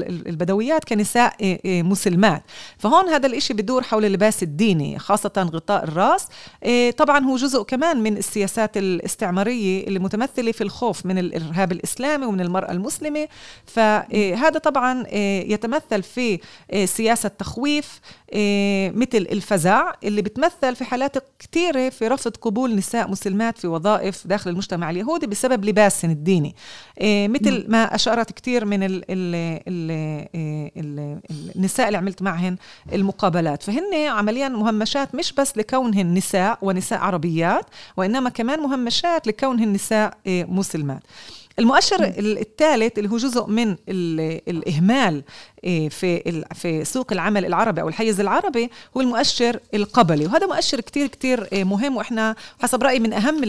البدويات 0.02 0.84
كنساء 0.84 1.34
إيه، 1.42 1.60
إيه، 1.66 1.84
مسلمات. 1.84 2.44
فهون 2.78 3.10
هذا 3.10 3.28
الإشي 3.28 3.54
بدور 3.54 3.84
حول 3.84 4.06
اللباس 4.06 4.44
الديني 4.44 5.00
خاصة 5.00 5.50
غطاء 5.54 5.84
الرأس. 5.84 6.28
إيه، 6.64 6.92
طبعا 6.92 7.20
هو 7.26 7.36
جزء 7.36 7.64
كمان 7.64 8.04
من 8.04 8.18
السياسات 8.18 8.78
الاستعمارية 8.78 9.88
اللي 9.88 10.00
متمثلة 10.00 10.52
في 10.52 10.62
الخوف 10.62 11.06
من 11.06 11.18
الإرهاب 11.18 11.72
الإسلامي 11.72 12.26
ومن 12.26 12.42
المرأة 12.42 12.72
المسلمة. 12.72 13.28
فهذا 13.66 14.60
طبعا 14.60 15.04
يتمثل 15.48 16.04
في 16.04 16.40
سياسة 16.86 17.30
تخويف 17.30 18.00
مثل 18.96 19.28
الفزع 19.32 19.94
اللي 20.04 20.22
بتمثل 20.22 20.76
في 20.76 20.86
حالات 20.86 21.18
كثيرة 21.40 21.90
في 21.90 22.08
رفض 22.08 22.38
قبول 22.38 22.76
نساء 22.76 23.10
مسلمات 23.10 23.58
في 23.58 23.68
وظائف 23.68 24.28
داخل 24.28 24.50
المجتمع 24.50 24.90
اليهودي. 24.90 25.25
موجودة 25.26 25.32
بسبب 25.32 25.66
لباسهم 25.66 26.12
الديني. 26.12 26.56
إيه 27.02 27.28
مثل 27.28 27.66
ما 27.68 27.96
أشارت 27.96 28.32
كثير 28.32 28.66
من 28.66 28.84
ال 28.84 29.04
ال 29.10 29.36
ال 29.68 29.92
ال 30.78 31.20
النساء 31.56 31.88
اللي 31.88 31.98
عملت 31.98 32.22
معهن 32.22 32.58
المقابلات. 32.94 33.64
فهن 33.64 33.94
عمليا 34.08 34.50
مهمشات 34.50 35.16
مش 35.16 35.34
بس 35.34 35.58
لكونهن 35.58 36.14
نساء 36.14 36.58
ونساء 36.62 37.00
عربيات 37.00 37.66
وإنما 37.98 38.30
كمان 38.30 38.60
مهمشات 38.60 39.28
لكونهن 39.28 39.74
نساء 39.74 40.18
إيه 40.26 40.46
مسلمات. 40.46 41.04
المؤشر 41.60 42.14
الثالث 42.18 42.98
اللي 42.98 43.10
هو 43.10 43.18
جزء 43.18 43.46
من 43.48 43.76
الإهمال 43.90 45.24
في 45.90 46.44
في 46.56 46.86
سوق 46.86 47.12
العمل 47.12 47.46
العربي 47.46 47.82
أو 47.82 47.88
الحيز 47.90 48.20
العربي 48.20 48.70
هو 48.98 49.02
المؤشر 49.02 49.60
القبلي 49.74 50.26
وهذا 50.26 50.46
مؤشر 50.48 50.82
كتير 50.82 51.08
كتير 51.08 51.48
إيه، 51.52 51.64
مهم 51.64 51.98
وإحنا 51.98 52.36
حسب 52.62 52.84
رأيي 52.84 53.00
من 53.00 53.14
أهم 53.14 53.42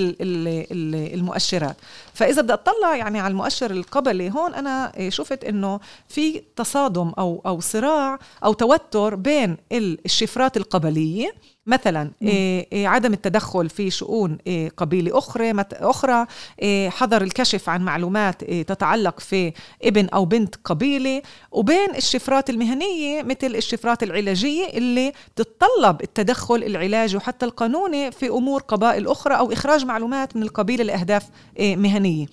المؤشرات. 1.15 1.77
فإذا 2.15 2.43
بدي 2.43 2.53
أطلع 2.53 2.97
يعني 2.97 3.21
على 3.21 3.31
المؤشر 3.31 3.71
القبلي 3.71 4.31
هون 4.31 4.55
أنا 4.55 4.93
إيه، 4.97 5.11
شفت 5.11 5.45
إنه 5.45 5.81
في 6.09 6.43
تصادم 6.57 7.13
أو 7.19 7.43
أو 7.47 7.61
صراع 7.61 8.19
أو 8.45 8.53
توتر 8.53 9.15
بين 9.15 9.57
الشفرات 9.73 10.57
القبلية 10.57 11.33
مثلا 11.67 12.11
إيه 12.23 12.67
إيه 12.73 12.89
عدم 12.89 13.13
التدخل 13.13 13.69
في 13.69 13.91
شؤون 13.91 14.39
إيه 14.47 14.69
قبيلة 14.77 15.19
أخرى 15.19 15.53
أخرى 15.73 16.27
إيه 16.63 16.91
حظر 16.91 17.23
الكشف 17.23 17.69
عن 17.69 17.83
معلومات 17.85 18.43
إيه 18.43 18.63
تتعلق 18.63 19.21
في 19.21 19.53
ابن 19.85 20.09
أو 20.09 20.25
بنت 20.25 20.55
قبيلة 20.65 21.23
وبين 21.53 21.95
الشفرات 22.07 22.51
المهنية 22.51 23.23
مثل 23.23 23.57
الشفرات 23.57 24.03
العلاجية 24.03 24.67
اللي 24.67 25.13
بتتطلب 25.35 26.03
التدخل 26.03 26.55
العلاجي 26.55 27.17
وحتى 27.17 27.47
القانوني 27.47 28.13
في 28.13 28.29
أمور 28.29 28.63
قبائل 28.63 29.09
أخرى 29.09 29.35
أو 29.35 29.53
إخراج 29.53 29.85
معلومات 29.85 30.37
من 30.37 30.43
القبيلة 30.43 30.85
لأهداف 30.85 31.23
إيه 31.59 31.77
مهنية. 31.77 32.27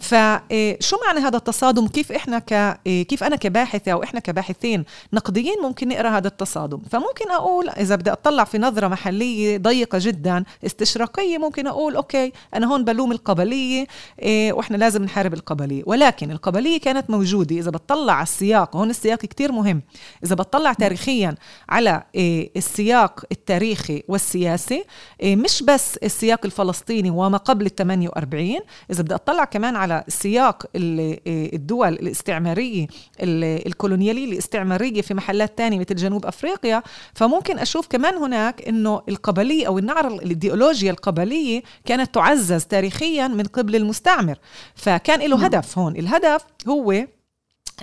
فشو 0.00 0.96
معنى 1.06 1.20
هذا 1.20 1.36
التصادم؟ 1.36 1.88
كيف 1.88 2.12
إحنا 2.12 2.38
ك 2.38 2.80
كيف 2.84 3.24
أنا 3.24 3.36
كباحثة 3.36 3.92
أو 3.92 4.02
إحنا 4.02 4.20
كباحثين 4.20 4.84
نقديين 5.12 5.56
ممكن 5.62 5.88
نقرأ 5.88 6.08
هذا 6.08 6.28
التصادم؟ 6.28 6.78
فممكن 6.90 7.30
أقول 7.30 7.68
إذا 7.68 7.96
بدي 7.96 8.12
أطلع 8.12 8.44
في 8.44 8.58
نظرة 8.58 8.88
محلية 8.88 9.58
ضيقة 9.58 9.98
جدا 10.02 10.44
استشراقية 10.66 11.38
ممكن 11.38 11.66
أقول 11.66 11.96
أوكي 11.96 12.32
أنا 12.54 12.66
هون 12.66 12.84
بلوم 12.84 13.12
القبلية 13.12 13.86
إيه، 14.22 14.52
وإحنا 14.52 14.76
لازم 14.76 15.02
نحارب 15.02 15.34
القبلية. 15.34 15.82
ولكن 15.86 16.30
القبلية 16.30 16.80
كانت 16.80 17.10
موجودة. 17.10 17.56
إذا 17.56 17.70
بتطلع 17.70 18.12
على 18.12 18.22
السياق 18.22 18.76
هون 18.76 18.90
السياق 18.90 19.18
كتير 19.18 19.52
مهم. 19.52 19.82
إذا 20.24 20.34
بتطلع 20.34 20.72
تاريخيا 20.72 21.34
على 21.68 22.02
إيه، 22.14 22.50
السياق 22.56 23.24
التاريخي 23.32 24.02
والسياسي 24.08 24.84
إيه، 25.20 25.36
مش 25.36 25.62
بس 25.62 25.96
السياق 25.96 26.40
الفلسطيني 26.44 27.10
وما 27.10 27.38
قبل 27.38 27.66
ال 27.66 27.74
48 27.74 28.60
إذا 28.90 29.02
بدي 29.02 29.14
أطلع 29.14 29.44
كمان 29.44 29.76
على 29.76 29.85
على 29.86 30.04
سياق 30.08 30.66
الدول 30.76 31.92
الاستعمارية 31.92 32.86
الكولونيالية 33.20 34.32
الاستعمارية 34.32 35.02
في 35.02 35.14
محلات 35.14 35.58
تانية 35.58 35.78
مثل 35.78 35.94
جنوب 35.94 36.26
أفريقيا. 36.26 36.82
فممكن 37.14 37.58
أشوف 37.58 37.86
كمان 37.86 38.14
هناك 38.14 38.68
إنه 38.68 39.02
القبلية 39.08 39.66
أو 39.66 39.78
النعرة 39.78 40.08
الإيديولوجيا 40.08 40.90
القبلية 40.90 41.62
كانت 41.84 42.14
تعزز 42.14 42.64
تاريخيا 42.64 43.28
من 43.28 43.44
قبل 43.44 43.76
المستعمر. 43.76 44.38
فكان 44.74 45.20
له 45.20 45.36
نعم. 45.36 45.44
هدف 45.44 45.78
هون. 45.78 45.96
الهدف 45.96 46.44
هو 46.68 47.06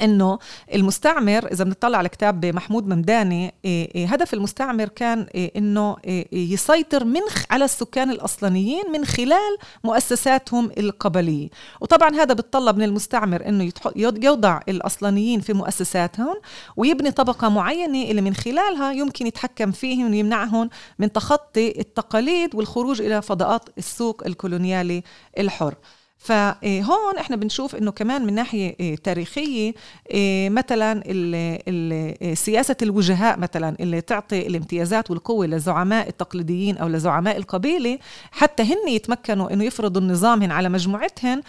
إنه 0.02 0.40
المستعمر 0.74 1.52
إذا 1.52 1.64
بنطلع 1.64 1.98
على 1.98 2.10
كتاب 2.10 2.46
محمود 2.46 2.88
ممداني 2.88 3.54
إيه، 3.66 3.96
إيه، 3.96 4.08
هدف 4.08 4.34
المستعمر 4.34 4.88
كان 4.88 5.28
إيه، 5.36 5.52
إنه 5.58 5.98
يسيطر 6.32 7.06
من 7.06 7.22
على 7.52 7.66
السكان 7.66 8.12
الأصلانيين 8.12 8.92
من 8.92 9.06
خلال 9.06 9.58
مؤسساتهم 9.84 10.72
القبلية. 10.78 11.50
وطبعا 11.82 12.10
هذا 12.10 12.34
بتطلب 12.34 12.78
من 12.78 12.84
المستعمر 12.84 13.48
إنه 13.48 13.72
يوضع 13.96 14.60
الأصلانيين 14.70 15.42
في 15.42 15.54
مؤسساتهم 15.54 16.36
ويبني 16.78 17.12
طبقة 17.12 17.50
معينة 17.50 18.04
اللي 18.04 18.22
من 18.22 18.34
خلالها 18.34 18.92
يمكن 18.92 19.28
يتحكم 19.28 19.72
فيهم 19.72 20.12
ويمنعهم 20.12 20.70
من 21.00 21.12
تخطي 21.12 21.80
التقاليد 21.80 22.56
والخروج 22.56 23.02
إلى 23.02 23.22
فضاءات 23.22 23.70
السوق 23.78 24.24
الكولونيالي 24.26 25.04
الحر. 25.40 25.76
فهون 26.24 27.18
إحنا 27.20 27.36
بنشوف 27.36 27.76
إنه 27.76 27.92
كمان 27.92 28.26
من 28.26 28.34
ناحية 28.34 28.76
آه، 28.82 28.96
تاريخية 28.96 29.74
آه، 30.12 30.50
مثلا 30.50 31.04
آه، 31.08 32.34
سياسة 32.34 32.76
الوجهاء 32.82 33.40
مثلا 33.40 33.76
اللي 33.80 34.02
تعطي 34.02 34.48
الامتيازات 34.48 35.12
والقوة 35.12 35.46
للزعماء 35.46 36.10
التقليديين 36.10 36.78
أو 36.78 36.88
لزعماء 36.88 37.38
القبيلة 37.38 38.00
حتى 38.32 38.64
هن 38.64 38.88
يتمكنوا 38.88 39.54
إنه 39.54 39.64
يفرضوا 39.64 40.02
النظامهن 40.02 40.52
على 40.52 40.70
مجموعتهن 40.70 41.42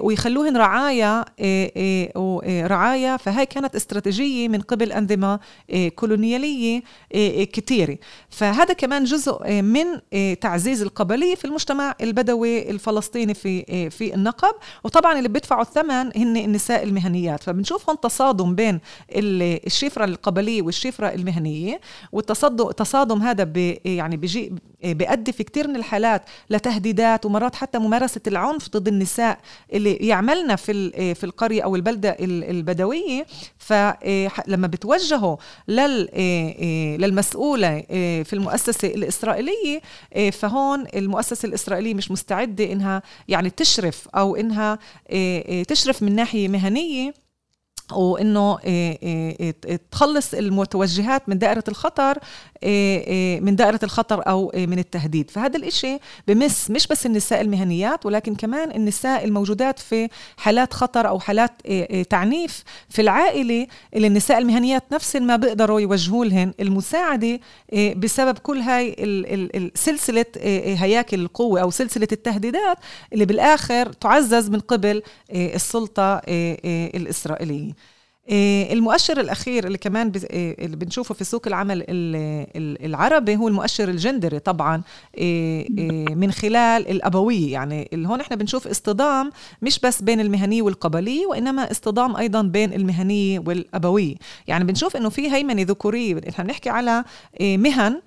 ويخلوهن 0.00 0.56
رعايا 0.56 1.24
رعايا 2.66 3.16
فهي 3.16 3.46
كانت 3.46 3.76
استراتيجية 3.76 4.48
من 4.48 4.60
قبل 4.60 4.92
أنظمة 4.92 5.40
كولونيالية 5.96 6.82
كثيره 7.52 7.98
فهذا 8.30 8.74
كمان 8.74 9.04
جزء 9.04 9.62
من 9.62 9.86
تعزيز 10.40 10.82
القبلية 10.82 11.34
في 11.34 11.44
المجتمع 11.44 11.94
البدوي 12.00 12.70
الفلسطيني 12.70 13.34
في 13.34 13.90
في 14.00 14.14
النقب 14.14 14.54
وطبعا 14.84 15.18
اللي 15.18 15.28
بيدفعوا 15.28 15.62
الثمن 15.62 16.16
هن 16.16 16.36
النساء 16.36 16.82
المهنيات. 16.82 17.42
فبنشوف 17.42 17.88
هون 17.90 18.00
تصادم 18.00 18.54
بين 18.54 18.80
الشفرة 19.10 20.04
القبلية 20.04 20.62
والشفرة 20.62 21.06
المهنية 21.06 21.80
والتصادم 22.12 22.68
التصادم 22.68 23.22
هذا 23.22 23.44
بي 23.44 23.80
يعني 23.84 24.16
بيجي 24.16 24.52
بيؤدي 24.84 25.32
في 25.32 25.44
كثير 25.44 25.68
من 25.68 25.76
الحالات 25.76 26.22
لتهديدات 26.50 27.26
ومرات 27.26 27.54
حتى 27.54 27.78
ممارسة 27.78 28.20
العنف 28.26 28.68
ضد 28.68 28.88
النساء 28.88 29.38
اللي 29.72 29.94
يعملنا 29.94 30.56
في 30.56 30.90
في 31.14 31.24
القرية 31.24 31.62
أو 31.62 31.76
البلدة 31.76 32.16
البدوية. 32.20 33.26
فلما 33.70 34.66
بتوجهوا 34.66 35.36
لل 35.68 36.08
للمسؤولة 37.00 37.80
في 38.24 38.32
المؤسسة 38.32 38.88
الإسرائيلية 38.88 39.80
فهون 40.30 40.86
المؤسسة 40.94 41.46
الإسرائيلية 41.46 41.94
مش 41.94 42.10
مستعدة 42.10 42.72
إنها 42.72 43.02
يعني 43.28 43.50
تشرف 43.50 44.08
أو 44.08 44.36
إنها 44.36 44.78
تشرف 45.62 46.02
من 46.02 46.14
ناحية 46.14 46.48
مهنية 46.48 47.14
وإنه 47.92 48.58
تخلص 49.90 50.34
المتوجهات 50.34 51.28
من 51.28 51.38
دائرة 51.38 51.64
الخطر 51.68 52.18
من 53.42 53.56
دائرة 53.56 53.80
الخطر 53.82 54.28
أو 54.28 54.52
من 54.54 54.78
التهديد. 54.78 55.30
فهذا 55.30 55.56
الإشي 55.56 55.98
بمس 56.28 56.70
مش 56.70 56.86
بس 56.86 57.06
النساء 57.06 57.40
المهنيات 57.40 58.06
ولكن 58.06 58.34
كمان 58.34 58.70
النساء 58.70 59.24
الموجودات 59.24 59.78
في 59.78 60.08
حالات 60.36 60.74
خطر 60.74 61.08
أو 61.08 61.20
حالات 61.20 61.50
تعنيف 62.10 62.64
في 62.88 63.02
العائلة 63.02 63.66
اللي 63.94 64.06
النساء 64.06 64.38
المهنيات 64.38 64.84
نفس 64.92 65.16
ما 65.16 65.36
بيقدروا 65.36 65.80
يوجهوا 65.80 66.24
لهن 66.24 66.52
المساعدة 66.60 67.40
بسبب 67.96 68.38
كل 68.38 68.58
هاي 68.58 68.96
سلسلة 69.74 70.26
هياكل 70.76 71.20
القوة 71.20 71.60
أو 71.60 71.70
سلسلة 71.70 72.08
التهديدات 72.12 72.78
اللي 73.12 73.24
بالآخر 73.24 73.92
تعزز 73.92 74.48
من 74.48 74.60
قبل 74.60 75.02
السلطة 75.30 76.20
الإسرائيلية. 76.94 77.70
آه، 77.70 77.99
المؤشر 78.30 79.20
الأخير 79.20 79.66
اللي 79.66 79.78
كمان 79.78 80.12
آه، 80.30 80.56
اللي 80.58 80.76
بنشوفه 80.76 81.14
في 81.14 81.24
سوق 81.24 81.46
العمل 81.46 81.84
العربي 82.84 83.36
هو 83.36 83.48
المؤشر 83.48 83.88
الجندري 83.88 84.38
طبعا 84.38 84.82
آه، 85.18 85.64
من 86.14 86.32
خلال 86.32 86.88
الأبوية. 86.88 87.52
يعني 87.52 87.90
هون 87.94 88.20
إحنا 88.20 88.36
بنشوف 88.36 88.66
اصطدام 88.66 89.30
مش 89.62 89.78
بس 89.78 90.02
بين 90.02 90.20
المهنية 90.20 90.62
والقبلية 90.62 91.26
وإنما 91.26 91.70
اصطدام 91.70 92.16
أيضا 92.16 92.42
بين 92.42 92.72
المهنية 92.72 93.38
والأبوية. 93.38 94.14
يعني 94.48 94.64
بنشوف 94.64 94.96
إنه 94.96 95.08
في 95.08 95.32
هيمنة 95.32 95.62
ذكورية 95.62 96.20
إحنا 96.28 96.44
بنحكي 96.44 96.70
على 96.70 97.04
مهن 97.40 98.00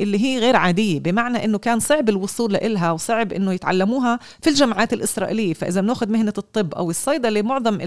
اللي 0.00 0.24
هي 0.24 0.38
غير 0.38 0.56
عادية. 0.56 1.00
بمعنى 1.00 1.44
إنه 1.44 1.58
كان 1.58 1.80
صعب 1.80 2.08
الوصول 2.08 2.52
لإلها 2.52 2.92
وصعب 2.92 3.32
إنه 3.32 3.52
يتعلموها 3.52 4.18
في 4.42 4.50
الجامعات 4.50 4.92
الإسرائيلية. 4.92 5.54
فإذا 5.54 5.80
بناخذ 5.80 6.08
مهنة 6.08 6.34
الطب 6.38 6.74
أو 6.74 6.90
الصيدلة 6.90 7.42
معظم 7.42 7.78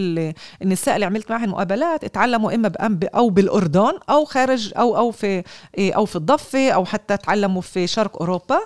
النساء 0.62 0.95
اللي 0.95 1.06
عملت 1.06 1.32
معها 1.32 1.42
المقابلات 1.43 2.03
اتعلموا 2.03 2.56
إما 2.56 2.71
أو 3.15 3.29
بالأردن 3.29 3.93
أو 4.10 4.25
خارج 4.25 4.73
أو 4.77 4.97
أو 4.97 5.12
في 5.12 5.43
إيه، 5.77 5.93
أو 5.93 6.06
في 6.06 6.15
الضفة 6.15 6.71
أو 6.71 6.86
حتى 6.86 7.17
تعلموا 7.17 7.62
في 7.62 7.88
شرق 7.88 8.17
أوروبا 8.21 8.60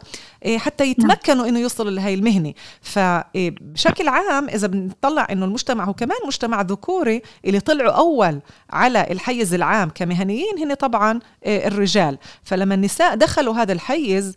إيه، 0.45 0.57
حتى 0.57 0.83
نعم. 0.83 0.91
يتمكنوا 0.91 1.47
إنه 1.47 1.59
يوصلوا 1.59 1.91
لهي 1.91 2.13
المهنة 2.13 2.53
فبشكل 2.81 4.07
عام 4.07 4.49
إذا 4.49 4.67
بنطلع 4.67 5.27
إنه 5.31 5.45
المجتمع 5.45 5.83
هو 5.85 5.93
كمان 5.93 6.17
مجتمع 6.27 6.61
ذكوري 6.61 7.21
اللي 7.45 7.59
طلعوا 7.59 7.91
أول 7.91 8.39
على 8.69 9.07
الحيز 9.11 9.53
العام 9.53 9.89
كمهنيين 9.89 10.59
هن 10.59 10.73
طبعا 10.73 11.19
إيه، 11.45 11.67
الرجال 11.67 12.17
فلما 12.43 12.75
النساء 12.75 13.15
دخلوا 13.15 13.53
هذا 13.53 13.73
الحيز 13.73 14.35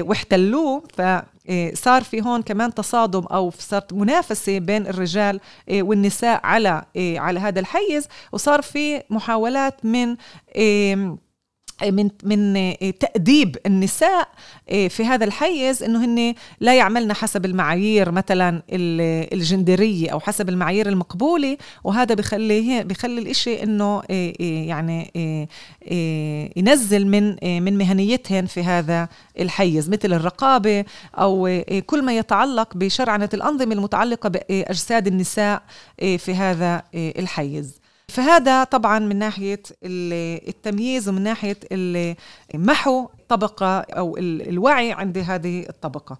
واحتلوه 0.00 0.82
ف 0.96 1.00
إيه، 1.00 1.31
صار 1.74 2.02
في 2.02 2.22
هون 2.22 2.42
كمان 2.42 2.74
تصادم 2.74 3.24
أو 3.24 3.50
صارت 3.58 3.92
منافسة 3.92 4.58
بين 4.58 4.86
الرجال 4.86 5.40
إيه، 5.68 5.82
والنساء 5.82 6.40
على 6.44 6.84
إيه، 6.96 7.20
على 7.20 7.40
هذا 7.40 7.60
الحيز 7.60 8.08
وصار 8.32 8.62
في 8.62 9.02
محاولات 9.10 9.84
من 9.84 10.16
من 11.90 12.08
من 12.24 12.72
تأديب 12.98 13.56
النساء 13.66 14.28
في 14.68 15.04
هذا 15.04 15.24
الحيز 15.24 15.82
إنه 15.82 16.04
هن 16.04 16.34
لا 16.60 16.76
يعملن 16.76 17.12
حسب 17.12 17.44
المعايير 17.44 18.10
مثلا 18.10 18.62
الجندرية 19.32 20.10
أو 20.10 20.20
حسب 20.20 20.48
المعايير 20.48 20.88
المقبولة 20.88 21.56
وهذا 21.84 22.14
بخلي 22.14 22.84
بخلي 22.84 23.20
الإشي 23.20 23.62
إنه 23.62 24.02
يعني 24.40 25.10
ينزل 26.56 27.06
من 27.06 27.36
من 27.62 27.78
مهنيتهن 27.78 28.46
في 28.46 28.62
هذا 28.62 29.08
الحيز 29.40 29.88
مثل 29.90 30.12
الرقابة 30.12 30.84
أو 31.14 31.62
كل 31.86 32.02
ما 32.02 32.16
يتعلق 32.16 32.76
بشرعنة 32.76 33.28
الأنظمة 33.34 33.74
المتعلقة 33.74 34.28
بأجساد 34.28 35.06
النساء 35.06 35.62
في 35.98 36.34
هذا 36.34 36.82
الحيز. 36.94 37.81
فهذا 38.16 38.64
طبعا 38.64 38.98
من 38.98 39.18
ناحية 39.18 39.62
التمييز 40.48 41.08
ومن 41.08 41.22
ناحية 41.22 41.56
محو 42.54 43.08
طبقة 43.28 43.80
أو 43.80 44.16
الوعي 44.50 44.92
عند 44.92 45.18
هذه 45.18 45.68
الطبقة. 45.68 46.16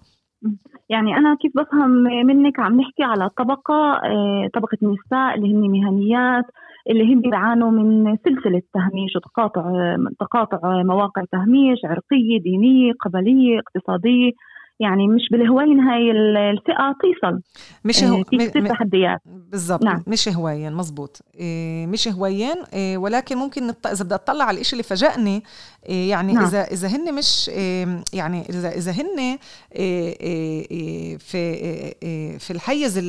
يعني 0.89 1.17
أنا 1.17 1.35
كيف 1.41 1.51
بفهم 1.55 1.89
منك 2.29 2.59
عم 2.59 2.81
نحكي 2.81 3.03
على 3.03 3.29
طبقة 3.29 3.73
آه، 4.05 4.49
طبقة 4.53 4.77
النساء 4.83 5.35
اللي 5.35 5.53
هن 5.53 5.71
مهنيات 5.71 6.45
اللي 6.89 7.13
هم 7.13 7.21
بيعانوا 7.21 7.71
من 7.71 8.17
سلسلة 8.17 8.61
تهميش 8.73 9.15
وتقاطع 9.15 9.95
تقاطع 10.19 10.83
مواقع 10.83 11.23
تهميش 11.31 11.79
عرقية 11.85 12.39
دينية 12.41 12.93
قبلية 12.93 13.59
اقتصادية. 13.59 14.31
يعني 14.79 15.07
مش 15.07 15.21
بالهواين 15.31 15.79
هاي 15.79 16.11
الفئة 16.11 16.95
توصل 17.01 17.41
مش 17.85 18.03
هو 18.03 18.23
في 18.23 18.37
كثير 18.37 18.67
تحديات 18.67 19.21
بالضبط 19.25 19.83
نعم. 19.83 20.03
مش 20.07 20.29
هواين 20.29 20.73
مزبوط 20.73 21.21
إيه 21.39 21.87
مش 21.87 22.07
هواين 22.07 22.55
إيه 22.73 22.97
ولكن 22.97 23.37
ممكن 23.37 23.67
نط... 23.67 23.87
إذا 23.87 24.03
بدي 24.03 24.15
أطلع 24.15 24.45
على 24.45 24.61
الشيء 24.61 24.73
اللي 24.73 24.83
فاجأني 24.83 25.43
إيه 25.85 26.09
يعني 26.09 26.33
نعم. 26.33 26.43
اذا 26.43 26.63
إذا 26.63 26.87
هن 26.87 27.13
مش 27.13 27.49
إيه 27.49 28.03
يعني 28.13 28.49
اذا 28.49 28.69
إذا 28.69 28.91
هن 28.91 29.19
إيه 29.19 29.39
إيه, 29.75 30.71
إيه، 30.71 31.17
في 31.17 31.37
إيه 31.37 32.37
في 32.37 32.51
الحيز 32.51 32.99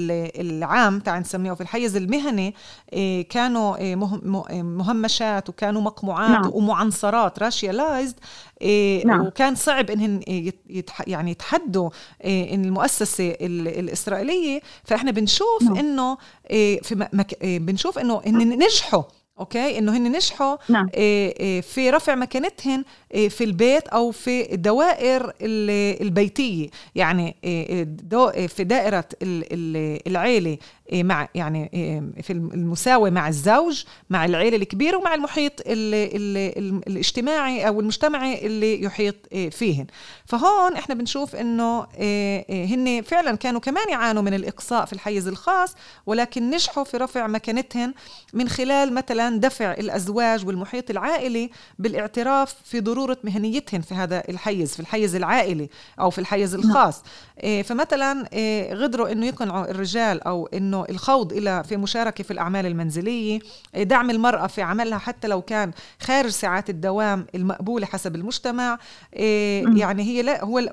العام 0.40 1.00
تعال 1.00 1.20
نسميه 1.20 1.53
في 1.53 1.61
الحيز 1.61 1.96
المهني 1.96 2.55
إيه 2.92 3.29
كانوا 3.29 3.77
إيه 3.77 3.96
مهمشات 4.62 5.48
وكانوا 5.48 5.83
مقموعات 5.83 6.31
نعم. 6.31 6.50
ومعنصرات 6.53 7.38
racialized 7.38 8.16
نعم. 9.05 9.27
وكان 9.27 9.55
صعب 9.55 9.90
يتح 10.70 11.09
يعني 11.09 11.31
يتحدوا 11.31 11.90
إيه 12.24 12.55
إن 12.55 12.64
المؤسسة 12.64 13.37
الإسرائيلية 13.40 14.61
فإحنا 14.85 15.11
بنشوف 15.11 15.62
نعم. 15.62 15.77
إنه 15.77 16.18
إيه 16.50 16.83
في 16.83 17.09
مك... 17.12 17.42
إيه 17.42 17.59
بنشوف 17.59 17.98
إنه 17.98 18.22
ان 18.27 18.59
نجحوا 18.59 19.03
أوكي 19.40 19.79
إنه 19.79 19.96
هن 19.96 20.12
نجحوا 20.12 20.57
نعم. 20.68 20.88
في 21.61 21.90
رفع 21.90 22.14
مكانتهن 22.14 22.79
آه، 22.79 22.85
في 23.14 23.44
البيت 23.44 23.88
أو 23.88 24.11
في 24.11 24.53
الدوائر 24.55 25.33
البيتية. 25.40 26.68
يعني 26.94 27.37
في 28.48 28.64
دائرة 28.64 29.05
العيلة 30.07 30.59
مع 30.92 31.29
يعني 31.35 31.70
في 32.22 32.33
المساواه 32.33 33.11
مع 33.11 33.29
الزوج 33.29 33.85
مع 34.11 34.24
العيلة 34.24 34.57
الكبيرة 34.57 34.96
ومع 34.96 35.14
المحيط 35.14 35.61
ال 35.61 35.94
ال 35.94 36.37
ال 36.59 36.81
الاجتماعي 36.88 37.68
أو 37.68 37.81
المجتمعي 37.81 38.46
اللي 38.46 38.83
يحيط 38.83 39.14
فيهن. 39.50 39.87
فهون 40.27 40.77
إحنا 40.77 40.94
بنشوف 40.94 41.37
إنه 41.37 41.87
هن 42.50 43.03
فعلا 43.07 43.37
كانوا 43.37 43.61
كمان 43.61 43.88
يعانوا 43.90 44.22
من 44.22 44.35
الإقصاء 44.35 44.85
في 44.85 44.92
الحيز 44.92 45.29
الخاص 45.29 45.74
ولكن 46.07 46.50
نجحوا 46.50 46.85
في 46.85 46.96
رفع 46.96 47.27
مكانتهن 47.27 47.94
من 48.33 48.48
خلال 48.48 48.94
مثلا 48.94 49.40
دفع 49.40 49.72
الأزواج 49.72 50.46
والمحيط 50.46 50.90
العائلي 50.90 51.50
بالإعتراف 51.79 52.55
في 52.64 52.81
ضرورة 52.81 53.03
مهنيتهن 53.24 53.80
في 53.80 53.94
هذا 53.94 54.22
الحيز 54.28 54.74
في 54.74 54.80
الحيز 54.80 55.14
العائلي 55.14 55.68
أو 56.00 56.10
في 56.10 56.18
الحيز 56.18 56.56
نعم. 56.56 56.70
الخاص. 56.70 57.02
إيه، 57.42 57.62
فمثلا 57.62 58.28
إيه، 58.32 58.74
غدروا 58.74 59.12
إنه 59.12 59.26
يقنعوا 59.26 59.70
الرجال 59.70 60.22
أو 60.22 60.46
إنه 60.46 60.84
الخوض 60.90 61.32
إلى 61.32 61.64
في 61.64 61.76
مشاركة 61.76 62.24
في 62.24 62.30
الأعمال 62.30 62.66
المنزلية. 62.66 63.38
إيه، 63.74 63.82
دعم 63.82 64.10
المرأة 64.10 64.46
في 64.46 64.62
عملها 64.62 64.98
حتى 64.98 65.28
لو 65.28 65.42
كان 65.42 65.72
خارج 66.00 66.30
ساعات 66.30 66.70
الدوام 66.70 67.26
المقبولة 67.34 67.86
حسب 67.86 68.14
المجتمع. 68.14 68.78
يعني 69.12 70.02
هي 70.02 70.22
لا 70.22 70.44
هو 70.44 70.68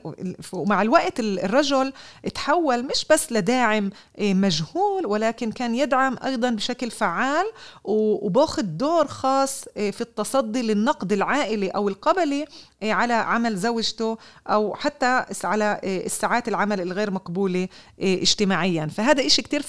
مع 0.53 0.81
الوقت 0.81 1.19
الرجل 1.19 1.93
تحول 2.33 2.85
مش 2.85 3.05
بس 3.11 3.31
لداعم 3.31 3.89
مجهول 4.19 5.05
ولكن 5.05 5.51
كان 5.51 5.75
يدعم 5.75 6.17
أيضا 6.25 6.49
بشكل 6.49 6.91
فعال 6.91 7.45
وباخذ 7.83 8.61
دور 8.63 9.07
خاص 9.07 9.63
في 9.75 10.01
التصدي 10.01 10.61
للنقد 10.61 11.13
العائلي 11.13 11.69
أو 11.69 11.89
القبلي 12.11 12.45
على 12.83 13.13
عمل 13.13 13.55
زوجته 13.55 14.17
أو 14.47 14.75
حتى 14.75 15.25
على 15.43 15.81
الساعات 15.83 16.47
العمل 16.47 16.81
الغير 16.81 17.11
مقبولة 17.11 17.67
إيه، 17.99 18.21
اجتماعيا. 18.21 18.85
فهذا 18.85 19.25
إشي 19.25 19.41
كتير 19.41 19.61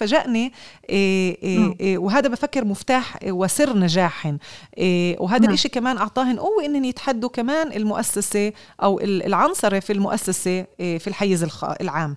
إيه، 0.90 1.36
إيه، 1.80 1.98
وهذا 1.98 2.28
بفكر 2.28 2.64
مفتاح 2.64 3.18
وسر 3.24 3.78
نجاحهم 3.78 4.38
وهذا 5.20 5.38
نعم. 5.38 5.48
الإشي 5.48 5.68
كمان 5.68 5.96
أعطاهن 5.96 6.38
قوة 6.38 6.64
إنهم 6.64 6.84
يتحدوا 6.84 7.28
كمان 7.28 7.72
المؤسسة 7.72 8.52
أو 8.82 9.00
العنصرة 9.00 9.80
في 9.80 9.92
المؤسسة 9.92 10.62
في 10.78 11.06
الحيز 11.06 11.46
العام. 11.80 12.16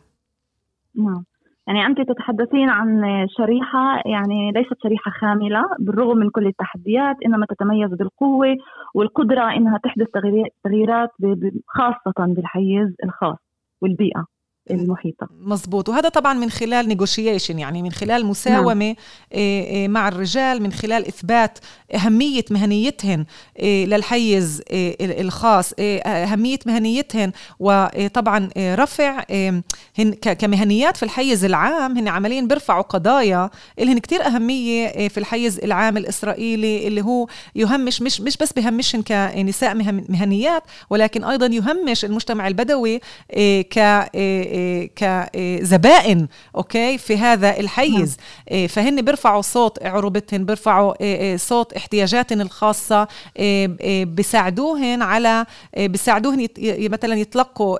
نعم. 0.95 1.25
يعني 1.67 1.85
أنت 1.85 2.01
تتحدثين 2.01 2.69
عن 2.69 3.01
شريحة 3.37 4.01
يعني 4.05 4.51
ليست 4.51 4.73
شريحة 4.83 5.11
خاملة 5.11 5.61
بالرغم 5.79 6.17
من 6.17 6.29
كل 6.29 6.47
التحديات 6.47 7.15
إنما 7.25 7.45
تتميز 7.45 7.89
بالقوة 7.89 8.55
والقدرة 8.95 9.53
إنها 9.53 9.77
تحدث 9.77 10.07
تغييرات 10.63 11.09
خاصة 11.67 12.13
بالحيز 12.33 12.95
الخاص 13.03 13.37
والبيئة. 13.81 14.34
المحيطة 14.71 15.27
مزبوط 15.41 15.89
وهذا 15.89 16.09
طبعا 16.09 16.33
من 16.33 16.49
خلال 16.49 16.87
نيغوشيشن 16.87 17.59
يعني 17.59 17.81
من 17.81 17.91
خلال 17.91 18.25
مساومة 18.25 18.85
نعم. 18.85 18.95
آه، 19.33 19.85
آه، 19.85 19.87
مع 19.87 20.07
الرجال 20.07 20.61
من 20.61 20.71
خلال 20.71 21.07
إثبات 21.07 21.59
أهمية 21.95 22.45
مهنيتهن 22.51 23.25
آه، 23.59 23.85
للحيز 23.85 24.61
الخاص 25.01 25.73
أهمية 25.79 26.59
مهنيتهن 26.65 27.31
وطبعا 27.59 28.49
رفع 28.57 29.23
هن 29.99 30.13
كمهنيات 30.13 30.97
في 30.97 31.03
الحيز 31.03 31.45
العام 31.45 31.97
هن 31.97 32.07
عمليا 32.07 32.41
بيرفعوا 32.41 32.81
قضايا 32.81 33.49
لهن 33.79 33.99
كتير 33.99 34.25
أهمية 34.25 35.07
في 35.07 35.17
الحيز 35.17 35.59
العام 35.59 35.97
الإسرائيلي 35.97 36.87
اللي 36.87 37.01
هو 37.01 37.27
يهمش 37.55 38.01
مش 38.01 38.21
مش 38.21 38.37
بس 38.37 38.53
بهمشن 38.53 39.01
كنساء 39.01 39.75
مهنيات 40.09 40.63
ولكن 40.89 41.23
أيضا 41.23 41.45
يهمش 41.45 42.05
المجتمع 42.05 42.47
البدوي 42.47 43.01
ك 43.69 43.79
كزبائن 44.95 46.27
أوكي؟ 46.55 46.97
في 46.97 47.17
هذا 47.17 47.59
الحيز. 47.59 48.17
نعم. 48.17 48.27
إيه، 48.51 48.67
فهن 48.67 49.01
بيرفعوا 49.01 49.41
صوت 49.41 49.83
عروبتهن 49.83 50.45
بيرفعوا 50.45 51.01
إيه، 51.01 51.37
صوت 51.37 51.73
احتياجاتهن 51.73 52.41
الخاصة 52.41 53.07
بيساعدوهن 54.03 55.01
على 55.01 55.45
بيساعدوهن 55.77 56.47
مثلا 56.59 57.15
يتلقوا 57.15 57.77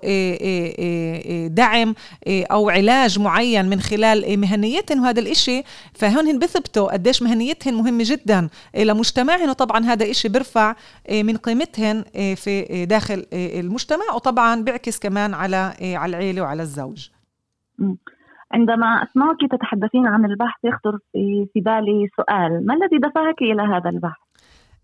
دعم 1.47 1.95
أو 2.27 2.69
علاج 2.69 3.19
معين 3.19 3.65
من 3.65 3.81
خلال 3.81 4.39
مهنيتهن 4.39 4.99
وهذا 4.99 5.19
الإشي. 5.19 5.63
فهن 5.93 6.39
بثبتوا 6.39 6.93
قديش 6.93 7.21
مهنيتهن 7.21 7.73
مهمة 7.73 8.03
جدا 8.07 8.49
لمجتمعهن 8.77 9.49
وطبعا 9.49 9.85
هذا 9.85 10.11
إشي 10.11 10.29
بيرفع 10.29 10.75
من 11.11 11.37
قيمتهن 11.37 12.03
في 12.13 12.85
داخل 12.89 13.25
المجتمع. 13.33 14.13
وطبعا 14.15 14.61
بيعكس 14.61 14.99
كمان 14.99 15.33
على 15.33 15.73
على 15.81 16.09
العيلة 16.09 16.41
وعلى 16.41 16.64
الزوج 16.65 17.09
عندما 18.51 18.87
أسمعك 19.03 19.41
تتحدثين 19.51 20.07
عن 20.07 20.25
البحث 20.25 20.59
يخطر 20.63 20.99
في 21.53 21.61
بالي 21.67 22.07
سؤال. 22.17 22.65
ما 22.65 22.73
الذي 22.73 22.97
دفعك 22.97 23.41
إلى 23.41 23.61
هذا 23.61 23.89
البحث؟ 23.89 24.24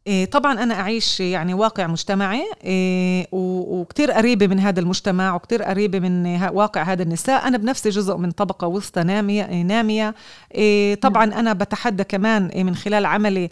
إيه، 0.07 0.25
طبعا 0.25 0.63
أنا 0.63 0.73
أعيش 0.79 1.19
يعني 1.19 1.53
واقع 1.53 1.87
مجتمعي 1.87 2.43
إيه، 2.63 3.27
وكتير 3.31 4.11
قريبة 4.11 4.47
من 4.47 4.59
هذا 4.59 4.79
المجتمع 4.79 5.35
وكتير 5.35 5.63
قريبة 5.63 5.99
من 5.99 6.43
واقع 6.53 6.83
هذا 6.83 7.03
النساء. 7.03 7.47
أنا 7.47 7.57
بنفسي 7.57 7.89
جزء 7.89 8.17
من 8.17 8.31
طبقة 8.31 8.67
وسطى 8.67 9.03
نامية, 9.03 9.63
نامية. 9.63 10.15
إيه، 10.55 10.95
طبعا 10.95 11.25
نعم. 11.25 11.39
أنا 11.39 11.53
بتحدى 11.53 12.03
كمان 12.03 12.51
من 12.55 12.75
خلال 12.75 13.05
عملي 13.05 13.49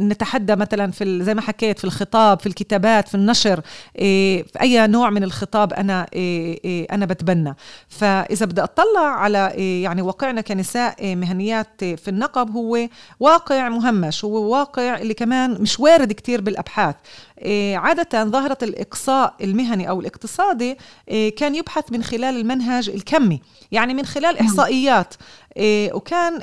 نتحدى 0.00 0.56
مثلا 0.56 0.92
في 0.92 1.24
زي 1.24 1.34
ما 1.34 1.40
حكيت 1.40 1.78
في 1.78 1.84
الخطاب 1.84 2.40
في 2.40 2.46
الكتابات 2.46 3.08
في 3.08 3.14
النشر 3.14 3.60
في 3.94 4.60
أي 4.60 4.86
نوع 4.86 5.10
من 5.10 5.24
الخطاب 5.24 5.72
أنا 5.72 6.06
أنا 6.92 7.06
بتبنى. 7.06 7.54
فإذا 7.88 8.46
بدي 8.46 8.62
أطلع 8.62 9.00
على 9.00 9.52
يعني 9.82 10.02
واقعنا 10.02 10.40
كنساء 10.40 11.16
مهنيات 11.16 11.84
في 11.84 12.08
النقب 12.08 12.50
هو 12.50 12.78
واقع 13.20 13.68
مهمش 13.68 14.24
هو 14.24 14.52
واقع 14.52 14.98
اللي 14.98 15.14
كمان 15.14 15.37
كمان 15.38 15.62
مش 15.62 15.80
وارد 15.80 16.12
كتير 16.12 16.40
بالأبحاث 16.40 16.94
إيه، 17.42 17.76
عادة 17.76 18.24
ظاهرة 18.24 18.58
الإقصاء 18.62 19.34
المهني 19.40 19.88
أو 19.88 20.00
الاقتصادي 20.00 20.78
إيه، 21.08 21.36
كان 21.36 21.54
يبحث 21.54 21.92
من 21.92 22.02
خلال 22.02 22.36
المنهج 22.36 22.88
الكمي 22.90 23.40
يعني 23.72 23.94
من 23.94 24.06
خلال 24.06 24.34
نعم. 24.34 24.46
إحصائيات 24.46 25.14
وكان 25.94 26.40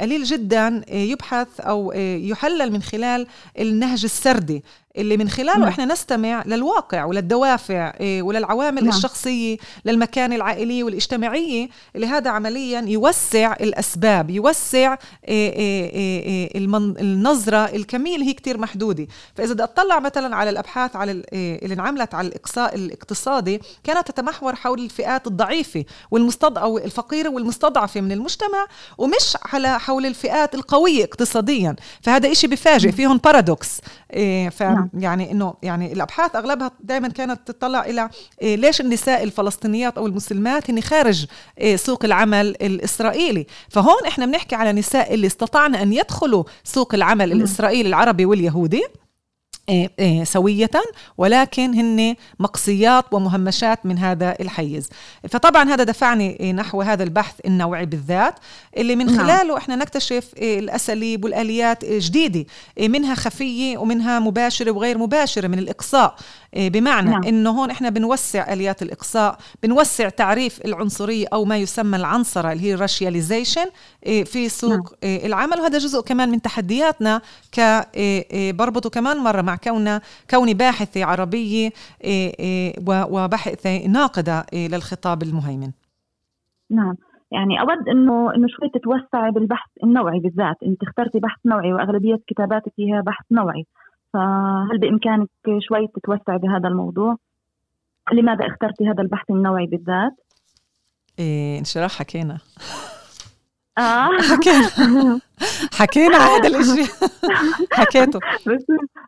قليل 0.00 0.24
جدا 0.24 0.84
يبحث 0.92 1.48
أو 1.60 1.92
يحلل 1.96 2.72
من 2.72 2.82
خلال 2.82 3.26
النهج 3.58 4.04
السردي 4.04 4.62
اللي 4.96 5.16
من 5.16 5.28
خلاله 5.28 5.58
نعم. 5.58 5.68
إحنا 5.68 5.84
نستمع 5.84 6.42
للواقع 6.46 7.04
وللدوافع 7.04 7.92
إيه، 8.00 8.22
وللعوامل 8.22 8.84
نعم. 8.84 8.88
الشخصية 8.88 9.56
للمكان 9.84 10.32
العائليه 10.32 10.84
والاجتماعية 10.84 11.68
اللي 11.96 12.06
هذا 12.06 12.30
عمليا 12.30 12.80
يوسع 12.80 13.52
الأسباب 13.52 14.30
يوسع 14.30 14.96
إيه، 15.28 15.52
إيه، 15.52 16.56
النظرة 17.00 17.64
الكمية 17.64 18.14
اللي 18.14 18.26
هي 18.26 18.32
كتير 18.32 18.58
محدودة 18.58 19.06
فإذا 19.34 19.52
بدي 19.52 19.62
أطلع 19.62 20.00
مثلا 20.00 20.36
على 20.36 20.50
الأبحاث 20.50 20.96
على 20.96 21.22
اللي 21.32 21.74
انعملت 21.74 22.14
على 22.14 22.28
الإقصاء 22.28 22.74
الاقتصادي 22.74 23.60
كانت 23.84 24.10
تتمحور 24.10 24.54
حول 24.54 24.80
الفئات 24.80 25.26
الضعيفة 25.26 25.84
والمستضعفه 26.10 26.84
الفقيرة 26.84 27.28
والمستضعفة 27.28 28.00
من 28.00 28.12
المجتمع 28.12 28.49
ومش 28.98 29.36
على 29.52 29.80
حول 29.80 30.06
الفئات 30.06 30.54
القوية 30.54 31.04
اقتصاديا. 31.04 31.76
فهذا 32.02 32.32
إشي 32.32 32.46
بفاجئ 32.46 32.92
فيهم 32.92 33.16
بارادوكس 33.16 33.80
ف 34.50 34.62
نعم. 34.62 34.90
يعني 34.98 35.32
إنه 35.32 35.54
يعني 35.62 35.92
الأبحاث 35.92 36.36
أغلبها 36.36 36.70
دائما 36.80 37.08
كانت 37.08 37.40
تطلع 37.46 37.84
إلى 37.84 38.10
إيه، 38.42 38.56
ليش 38.56 38.80
النساء 38.80 39.22
الفلسطينيات 39.22 39.98
أو 39.98 40.06
المسلمات 40.06 40.70
هن 40.70 40.80
خارج 40.80 41.26
إيه، 41.58 41.76
سوق 41.76 42.04
العمل 42.04 42.46
الإسرائيلي. 42.46 43.46
فهون 43.68 44.06
إحنا 44.08 44.26
بنحكي 44.26 44.54
على 44.54 44.72
نساء 44.72 45.14
اللي 45.14 45.26
استطعنا 45.26 45.82
أن 45.82 45.92
يدخلوا 45.92 46.44
سوق 46.64 46.94
العمل 46.94 47.32
الإسرائيلي 47.32 47.88
العربي 47.88 48.24
واليهودي. 48.24 48.76
إيه، 48.76 48.84
إيه، 48.84 49.09
سوية 50.24 50.70
ولكن 51.18 51.74
هن 51.74 52.14
مقصيات 52.38 53.04
ومهمشات 53.12 53.86
من 53.86 53.98
هذا 53.98 54.36
الحيز 54.40 54.88
فطبعا 55.28 55.68
هذا 55.68 55.84
دفعني 55.84 56.52
نحو 56.52 56.82
هذا 56.82 57.02
البحث 57.02 57.34
النوعي 57.46 57.86
بالذات 57.86 58.34
اللي 58.76 58.96
من 58.96 59.06
نعم. 59.06 59.18
خلاله 59.18 59.56
إحنا 59.56 59.76
نكتشف 59.76 60.24
الأساليب 60.38 61.24
والآليات 61.24 61.84
جديدة 61.84 62.44
منها 62.80 63.14
خفية 63.14 63.78
ومنها 63.78 64.18
مباشرة 64.18 64.70
وغير 64.70 64.98
مباشرة 64.98 65.48
من 65.48 65.58
الإقصاء 65.58 66.14
بمعنى 66.56 67.10
نعم. 67.10 67.24
إنه 67.24 67.50
هون 67.50 67.70
إحنا 67.70 67.88
بنوسع 67.88 68.52
آليات 68.52 68.82
الإقصاء 68.82 69.38
بنوسع 69.62 70.08
تعريف 70.08 70.60
العنصرية 70.64 71.26
أو 71.32 71.44
ما 71.44 71.56
يسمى 71.56 71.96
العنصرة 71.96 72.52
اللي 72.52 72.64
هي 72.64 72.74
راشياليزيشن 72.74 73.66
في 74.02 74.48
سوق 74.48 74.70
نعم. 74.72 74.86
العمل 75.24 75.60
وهذا 75.60 75.78
جزء 75.78 76.00
كمان 76.00 76.28
من 76.30 76.42
تحدياتنا 76.42 77.22
ك 77.58 77.86
بربطه 78.54 78.90
كمان 78.90 79.16
مرة 79.16 79.42
مع 79.42 79.56
كوننا 79.64 80.00
كوني 80.30 80.54
باحثة 80.54 81.04
عربية 81.04 81.70
إيه، 82.04 82.32
إيه، 82.40 82.74
وباحثة 82.88 83.86
ناقدة 83.86 84.46
للخطاب 84.52 85.22
المهيمن. 85.22 85.70
نعم. 86.70 86.96
يعني 87.32 87.60
أود 87.60 87.88
انه 87.88 88.34
إنه 88.34 88.46
شوي 88.48 88.68
تتوسعي 88.68 89.30
بالبحث 89.30 89.70
النوعي 89.84 90.18
بالذات. 90.18 90.56
أنت 90.66 90.82
اخترتي 90.82 91.18
بحث 91.18 91.38
نوعي 91.46 91.72
وأغلبية 91.72 92.18
كتاباتك 92.26 92.72
هي 92.78 93.02
بحث 93.06 93.24
نوعي. 93.30 93.66
فهل 94.12 94.78
بإمكانك 94.78 95.28
شوي 95.58 95.86
تتوسعي 95.86 96.38
بهذا 96.38 96.68
الموضوع؟ 96.68 97.16
لماذا 98.12 98.46
اخترتي 98.46 98.88
هذا 98.88 99.02
البحث 99.02 99.30
النوعي 99.30 99.66
بالذات؟ 99.66 100.12
إيه 101.18 101.58
انشراح 101.58 101.98
حكينا 101.98 102.38
آه. 103.78 104.10
حكينا. 104.30 105.20
حكينا 105.80 106.16
هذا 106.16 106.48
الإشي. 106.48 106.92
حكيته. 107.80 108.18
بس 108.46 108.64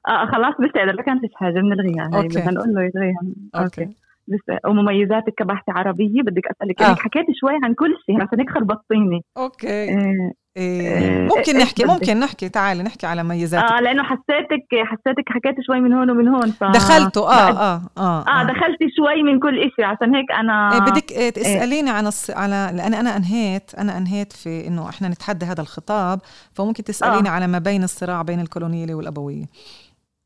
آه 0.09 0.27
خلاص 0.27 0.55
بس 0.55 0.71
ما 0.77 1.03
كانتش 1.03 1.35
حاجة 1.35 1.53
بنلغيها 1.61 2.11
okay. 2.15 2.29
بدنا 2.29 2.51
نقول 2.51 2.75
له 2.75 2.83
يلغيها 2.83 3.23
okay. 3.55 3.89
بس 4.29 4.41
ومميزاتك 4.67 5.35
كباحثة 5.35 5.73
عربية 5.73 6.23
بدك 6.23 6.47
أسألك 6.47 6.81
آه. 6.83 6.85
يعني 6.85 6.97
حكيت 6.97 7.27
شوي 7.41 7.53
عن 7.65 7.75
كل 7.75 7.95
شيء 8.07 8.23
عشان 8.23 8.41
هيك 8.41 8.51
خربطتيني. 8.51 9.25
okay. 9.37 9.95
آه, 9.95 10.33
إيه 10.57 10.97
آه، 10.97 11.23
ممكن 11.23 11.57
إيش 11.57 11.65
نحكي 11.65 11.85
بدك؟ 11.85 11.93
ممكن 11.93 12.21
نحكي. 12.21 12.49
تعالي 12.49 12.83
نحكي 12.83 13.07
على 13.07 13.25
ميزاتك 13.25 13.73
آه 13.73 13.81
لأنه 13.81 14.03
حسيتك 14.03 14.67
حسيتك 14.85 15.29
حكيت 15.29 15.55
شوي 15.67 15.81
من 15.81 15.93
هون 15.93 16.11
ومن 16.11 16.29
هون 16.29 16.51
ف... 16.51 16.65
دخلته. 16.65 17.21
آه 17.21 17.51
آه 17.51 17.81
آه 17.99 18.25
آه. 18.29 18.43
دخلتي 18.45 18.91
شوي 18.97 19.23
من 19.23 19.41
كل 19.41 19.71
شيء 19.77 19.85
عشان 19.85 20.15
هيك 20.15 20.33
أنا 20.33 20.75
إيه 20.75 20.81
بدك 20.81 21.13
إيه 21.13 21.31
تسأليني 21.31 21.91
عن 21.91 22.07
الص... 22.07 22.31
على 22.31 22.71
لأن 22.75 22.95
أنا 22.95 23.17
أنهيت 23.17 23.75
أنا 23.75 23.99
أنهيت 23.99 24.33
في 24.33 24.67
إنه 24.67 24.89
إحنا 24.89 25.09
نتحدى 25.09 25.47
هذا 25.47 25.61
الخطاب 25.61 26.21
فممكن 26.55 26.85
تسأليني 26.85 27.29
آه. 27.29 27.33
على 27.33 27.47
ما 27.47 27.59
بين 27.59 27.83
الصراع 27.83 28.23
بين 28.23 28.41
الكولونيالية 28.41 28.95
والأبوية. 28.95 29.45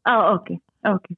آه 0.07 0.33
okay 0.33 0.61
okay. 0.87 1.17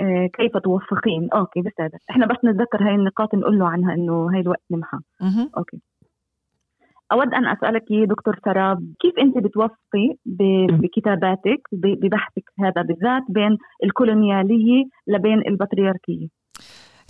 آه 0.00 0.26
كيف 0.36 0.56
توفقين؟ 0.56 1.28
okay 1.34 1.60
بس 1.60 1.72
هذا. 1.80 1.98
إحنا 2.10 2.26
بس 2.26 2.36
نتذكر 2.44 2.82
هاي 2.88 2.94
النقاط 2.94 3.34
نقول 3.34 3.58
له 3.58 3.68
عنها 3.68 3.94
إنه 3.94 4.30
هاي 4.32 4.40
الوقت 4.40 4.62
نمحى. 4.70 4.98
أوكي. 5.56 5.78
أود 7.12 7.34
أن 7.34 7.46
أسألك 7.46 7.92
دكتور 7.92 8.38
سراب 8.44 8.78
كيف 9.00 9.18
أنت 9.18 9.38
بتوفقي 9.38 10.16
بكتاباتك 10.80 11.60
ببحثك 11.72 12.44
هذا 12.60 12.82
بالذات 12.82 13.22
بين 13.28 13.58
الكولونيالية 13.84 14.84
لبين 15.06 15.38
البطريركية؟ 15.48 16.43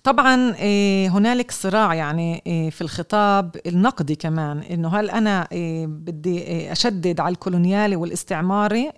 طبعا 0.05 0.55
إيه، 0.55 1.09
هنالك 1.09 1.51
صراع 1.51 1.95
يعني 1.95 2.43
إيه، 2.47 2.71
في 2.71 2.81
الخطاب 2.81 3.57
النقدي 3.67 4.15
كمان 4.15 4.59
إنه 4.59 4.89
هل 4.89 5.11
أنا 5.11 5.49
إيه، 5.53 5.87
بدي 5.87 6.73
أشدد 6.73 7.21
على 7.21 7.33
الكولونيالي 7.33 7.97
والاستعماري 7.97 8.91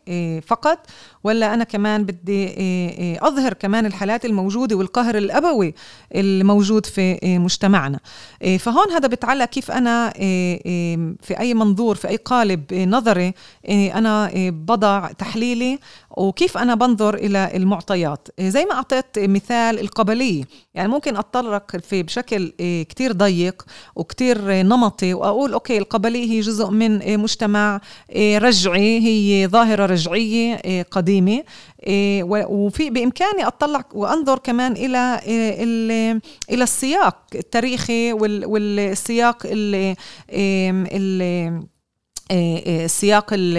فقط 0.47 0.79
ولا 1.25 1.55
أنا 1.55 1.65
كمان 1.65 2.05
بدي 2.05 2.55
أظهر 3.19 3.53
كمان 3.53 3.87
الحالات 3.87 4.25
الموجودة 4.25 4.77
والقهر 4.77 5.19
الأبوي 5.19 5.75
الموجود 6.15 6.87
في 6.87 7.19
مجتمعنا. 7.39 8.01
فهون 8.59 8.91
هذا 8.93 9.09
بتعلق 9.09 9.45
كيف 9.45 9.71
أنا 9.71 10.11
في 11.23 11.39
أي 11.39 11.55
منظور 11.55 11.95
في 11.95 12.09
أي 12.09 12.17
قالب 12.17 12.75
نظري 12.75 13.35
أنا 13.71 14.31
بضع 14.51 15.13
تحليلي 15.13 15.79
وكيف 16.17 16.59
أنا 16.59 16.75
بنظر 16.75 17.15
إلى 17.15 17.51
المعطيات. 17.55 18.29
زي 18.41 18.65
ما 18.65 18.73
أعطيت 18.73 19.19
مثال 19.19 19.81
القبلية. 19.81 20.45
يعني 20.75 20.89
ممكن 20.97 21.17
أتطرق 21.17 21.77
في 21.77 22.03
بشكل 22.03 22.53
إيه، 22.61 22.83
كتير 22.83 23.13
ضيق 23.13 23.63
وكتير 23.97 24.51
إيه، 24.51 24.63
نمطي 24.63 25.15
وأقول 25.15 25.53
أوكي 25.53 25.79
القبلية 25.79 26.31
هي 26.31 26.41
جزء 26.41 26.71
من 26.71 26.99
إيه، 26.99 27.17
مجتمع 27.17 27.81
رجعي 28.17 29.01
هي 29.01 29.47
ظاهرة 29.47 29.87
رجعية 29.87 30.83
قديمة 30.83 31.43
وفي 32.49 32.91
بإمكاني 32.91 33.47
اطلع 33.47 33.85
وأنظر 33.95 34.39
كمان 34.39 34.73
إلى 34.73 35.21
ال- 35.27 36.21
إلى 36.51 36.65
السياق 36.65 37.17
التاريخي 37.35 38.13
وال- 38.13 38.47
والسياق 38.47 39.43
ال- 39.45 39.97
إيه، 42.31 42.37
ال- 42.57 42.67
إيه، 42.67 42.79
إيه، 42.79 42.85
السياق 42.85 43.27
ال 43.33 43.57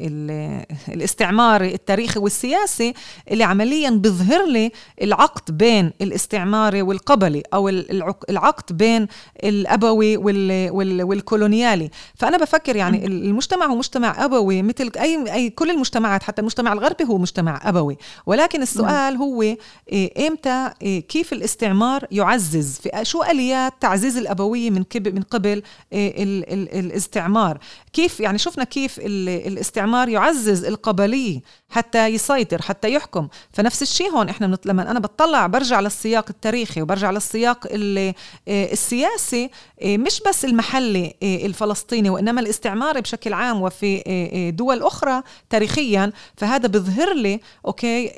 ال 0.00 0.64
الاستعماري 0.88 1.74
التاريخي 1.74 2.20
والسياسي 2.20 2.94
اللي 3.30 3.44
عمليا 3.44 3.90
بيظهر 3.90 4.46
لي 4.46 4.70
العقد 5.02 5.58
بين 5.58 5.92
الاستعماري 6.02 6.82
والقبلي 6.82 7.42
أو 7.54 7.68
ال- 7.68 7.90
العق- 7.90 8.24
العقد 8.30 8.76
بين 8.76 9.06
الأبوي 9.44 10.16
وال 10.16 10.70
وال 10.70 11.02
والكولونيالي. 11.02 11.90
فأنا 12.14 12.36
بفكر 12.38 12.76
يعني 12.76 13.06
المجتمع 13.06 13.66
هو 13.66 13.76
مجتمع 13.76 14.24
أبوي 14.24 14.62
مثل 14.62 14.90
أي 15.00 15.32
أي 15.34 15.50
كل 15.50 15.70
المجتمعات 15.70 16.22
حتى 16.22 16.40
المجتمع 16.40 16.72
الغربي 16.72 17.04
هو 17.04 17.18
مجتمع 17.18 17.60
أبوي. 17.64 17.96
ولكن 18.26 18.62
السؤال 18.62 19.16
هو 19.16 19.42
إيه، 19.42 20.28
إمتى 20.28 20.70
إيه، 20.82 21.00
كيف 21.00 21.32
الاستعمار 21.32 22.06
يعزز 22.10 22.78
في 22.78 22.90
شو 23.04 23.22
آليات 23.22 23.72
تعزيز 23.80 24.16
الأبوية 24.16 24.70
من 24.70 24.84
من 25.06 25.22
قبل 25.22 25.62
إيه، 25.92 26.22
ال- 26.22 26.52
ال- 26.52 26.78
الاستعمار؟ 26.78 27.58
كيف 27.94 28.20
يعني 28.20 28.38
شفنا 28.38 28.64
كيف 28.64 28.98
ال- 28.98 29.46
الاستعمار 29.46 30.08
يعزز 30.08 30.64
القبلية 30.64 31.40
حتى 31.68 32.06
يسيطر 32.06 32.62
حتى 32.62 32.92
يحكم. 32.92 33.28
فنفس 33.52 33.82
الشيء 33.82 34.10
هون 34.10 34.28
إحنا 34.28 34.56
لما 34.64 34.90
أنا 34.90 34.98
بطلع 35.00 35.46
برجع 35.46 35.80
للسياق 35.80 36.24
التاريخي 36.30 36.82
وبرجع 36.82 37.10
للسياق 37.10 37.66
آه، 37.72 38.14
السياسي 38.48 39.50
آه، 39.82 39.96
مش 39.96 40.20
بس 40.28 40.44
المحلي 40.44 41.14
آه، 41.22 41.46
الفلسطيني 41.46 42.10
وإنما 42.10 42.40
الاستعماري 42.40 43.00
بشكل 43.00 43.32
عام 43.32 43.62
وفي 43.62 44.52
دول 44.56 44.82
أخرى 44.82 45.22
تاريخيا. 45.50 46.12
فهذا 46.36 46.68
بيظهر 46.68 47.14
لي 47.14 47.40
أوكي 47.66 48.08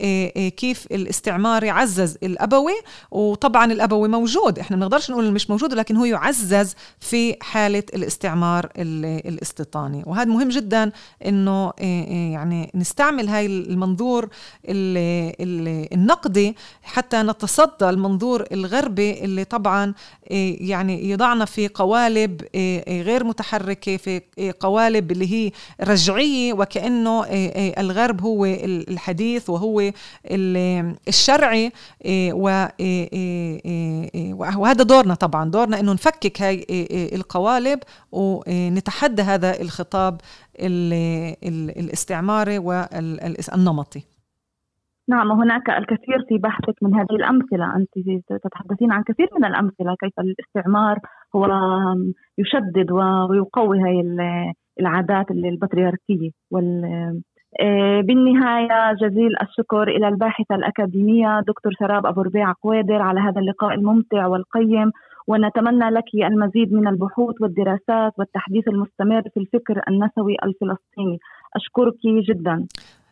كيف 0.56 0.86
الاستعماري 0.86 1.70
عزز 1.70 2.16
الأبوي. 2.22 2.74
وطبعا 3.10 3.72
الأبوي 3.72 4.08
موجود. 4.08 4.58
إحنا 4.58 4.76
ما 4.76 4.86
بنقدرش 4.86 5.10
نقول 5.10 5.32
مش 5.32 5.50
موجود 5.50 5.74
لكن 5.74 5.96
هو 5.96 6.04
يعزز 6.04 6.74
في 7.00 7.36
حالة 7.40 7.82
الاستعمار 7.94 8.68
ال- 8.76 9.28
الاستيطاني 9.66 10.02
وهذا 10.06 10.24
مهم 10.30 10.48
جدا 10.48 10.92
إنه 11.26 11.50
آه، 11.52 11.72
آه، 11.80 12.32
يعني 12.32 12.70
نستعمل 12.74 13.28
هاي 13.28 13.46
المنظور 13.46 14.24
ال- 14.68 15.34
ال- 15.40 15.92
النقدي 15.94 16.56
حتى 16.82 17.22
نتصدى 17.22 17.88
المنظور 17.90 18.44
الغربي 18.52 19.24
اللي 19.24 19.44
طبعا 19.44 19.94
آه، 20.30 20.56
يعني 20.60 21.10
يضعنا 21.10 21.44
في 21.44 21.68
قوالب 21.68 22.40
غير 22.88 23.24
متحركة 23.24 23.96
في 23.96 24.20
قوالب 24.60 25.12
اللي 25.12 25.32
هي 25.32 25.50
رجعية 25.80 26.52
وكأنه 26.52 27.24
الغرب 27.78 28.20
هو 28.20 28.44
ال- 28.44 28.90
الحديث 28.90 29.50
وهو 29.50 29.80
ال- 30.26 30.96
الشرعي 31.08 31.72
وهذا 34.56 34.82
دورنا 34.82 35.14
طبعا. 35.14 35.50
دورنا 35.50 35.80
إنه 35.80 35.92
نفكك 35.92 36.42
هاي 36.42 36.66
القوالب 37.14 37.78
ونتحدى 38.12 39.22
هذا 39.22 39.55
الخطاب 39.60 40.14
ال- 40.60 40.92
ال- 41.48 41.78
الاستعماري 41.78 42.58
والنمطي. 42.58 44.02
نعم 45.08 45.32
هناك 45.32 45.70
الكثير 45.70 46.24
في 46.28 46.38
بحثك 46.38 46.74
من 46.82 46.94
هذه 46.94 47.12
الأمثلة. 47.12 47.76
أنت 47.76 47.92
تتحدثين 48.44 48.92
عن 48.92 49.02
كثير 49.02 49.28
من 49.38 49.44
الأمثلة 49.44 49.96
كيف 50.00 50.12
الاستعمار 50.20 50.98
هو 51.36 51.46
يشدد 52.38 52.90
ويقوي 52.90 54.00
ال- 54.00 54.52
العادات 54.80 55.30
البطريركية. 55.30 56.30
وال 56.50 56.84
آه، 57.60 58.00
بالنهاية 58.00 58.92
جزيل 58.92 59.30
الشكر 59.42 59.88
إلى 59.88 60.08
الباحثة 60.08 60.54
الأكاديمية 60.54 61.40
دكتور 61.40 61.72
سراب 61.78 62.06
أبو 62.06 62.22
ربيع 62.22 62.52
قوادر 62.52 63.02
على 63.02 63.20
هذا 63.20 63.40
اللقاء 63.40 63.74
الممتع 63.74 64.26
والقيم. 64.26 64.90
ونتمنى 65.26 65.90
لك 65.90 66.04
المزيد 66.14 66.72
من 66.72 66.88
البحوث 66.88 67.34
والدراسات 67.40 68.12
والتحديث 68.18 68.68
المستمر 68.68 69.22
في 69.22 69.40
الفكر 69.40 69.82
النسوي 69.88 70.36
الفلسطيني. 70.44 71.18
أشكرك 71.56 71.94
جدا. 72.28 72.66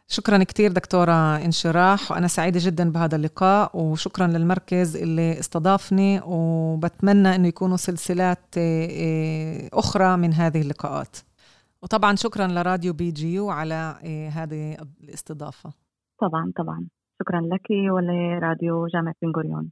شكرا 0.08 0.44
كثير 0.44 0.72
دكتورة 0.72 1.36
انشراح 1.36 2.10
وأنا 2.10 2.26
سعيدة 2.26 2.60
جدا 2.62 2.92
بهذا 2.92 3.16
اللقاء 3.16 3.70
وشكرا 3.76 4.26
للمركز 4.26 4.96
اللي 4.96 5.32
استضافني 5.32 6.20
وبتمنى 6.26 7.34
أنه 7.34 7.48
يكونوا 7.48 7.76
سلسلات 7.76 8.58
آه، 8.58 8.88
آه، 8.90 9.68
أخرى 9.72 10.16
من 10.16 10.32
هذه 10.32 10.60
اللقاءات. 10.60 11.16
وطبعا 11.82 12.14
شكرا 12.14 12.46
لراديو 12.46 12.92
BGU 12.92 13.50
على 13.50 13.94
آه، 14.04 14.28
هذه 14.28 14.76
الاستضافة. 15.04 15.70
طبعا 16.20 16.52
طبعا. 16.56 16.86
شكرا 17.22 17.40
لك 17.40 17.70
ولراديو 17.70 18.86
جامعة 18.86 19.14
بن 19.22 19.32
غوريون 19.36 19.70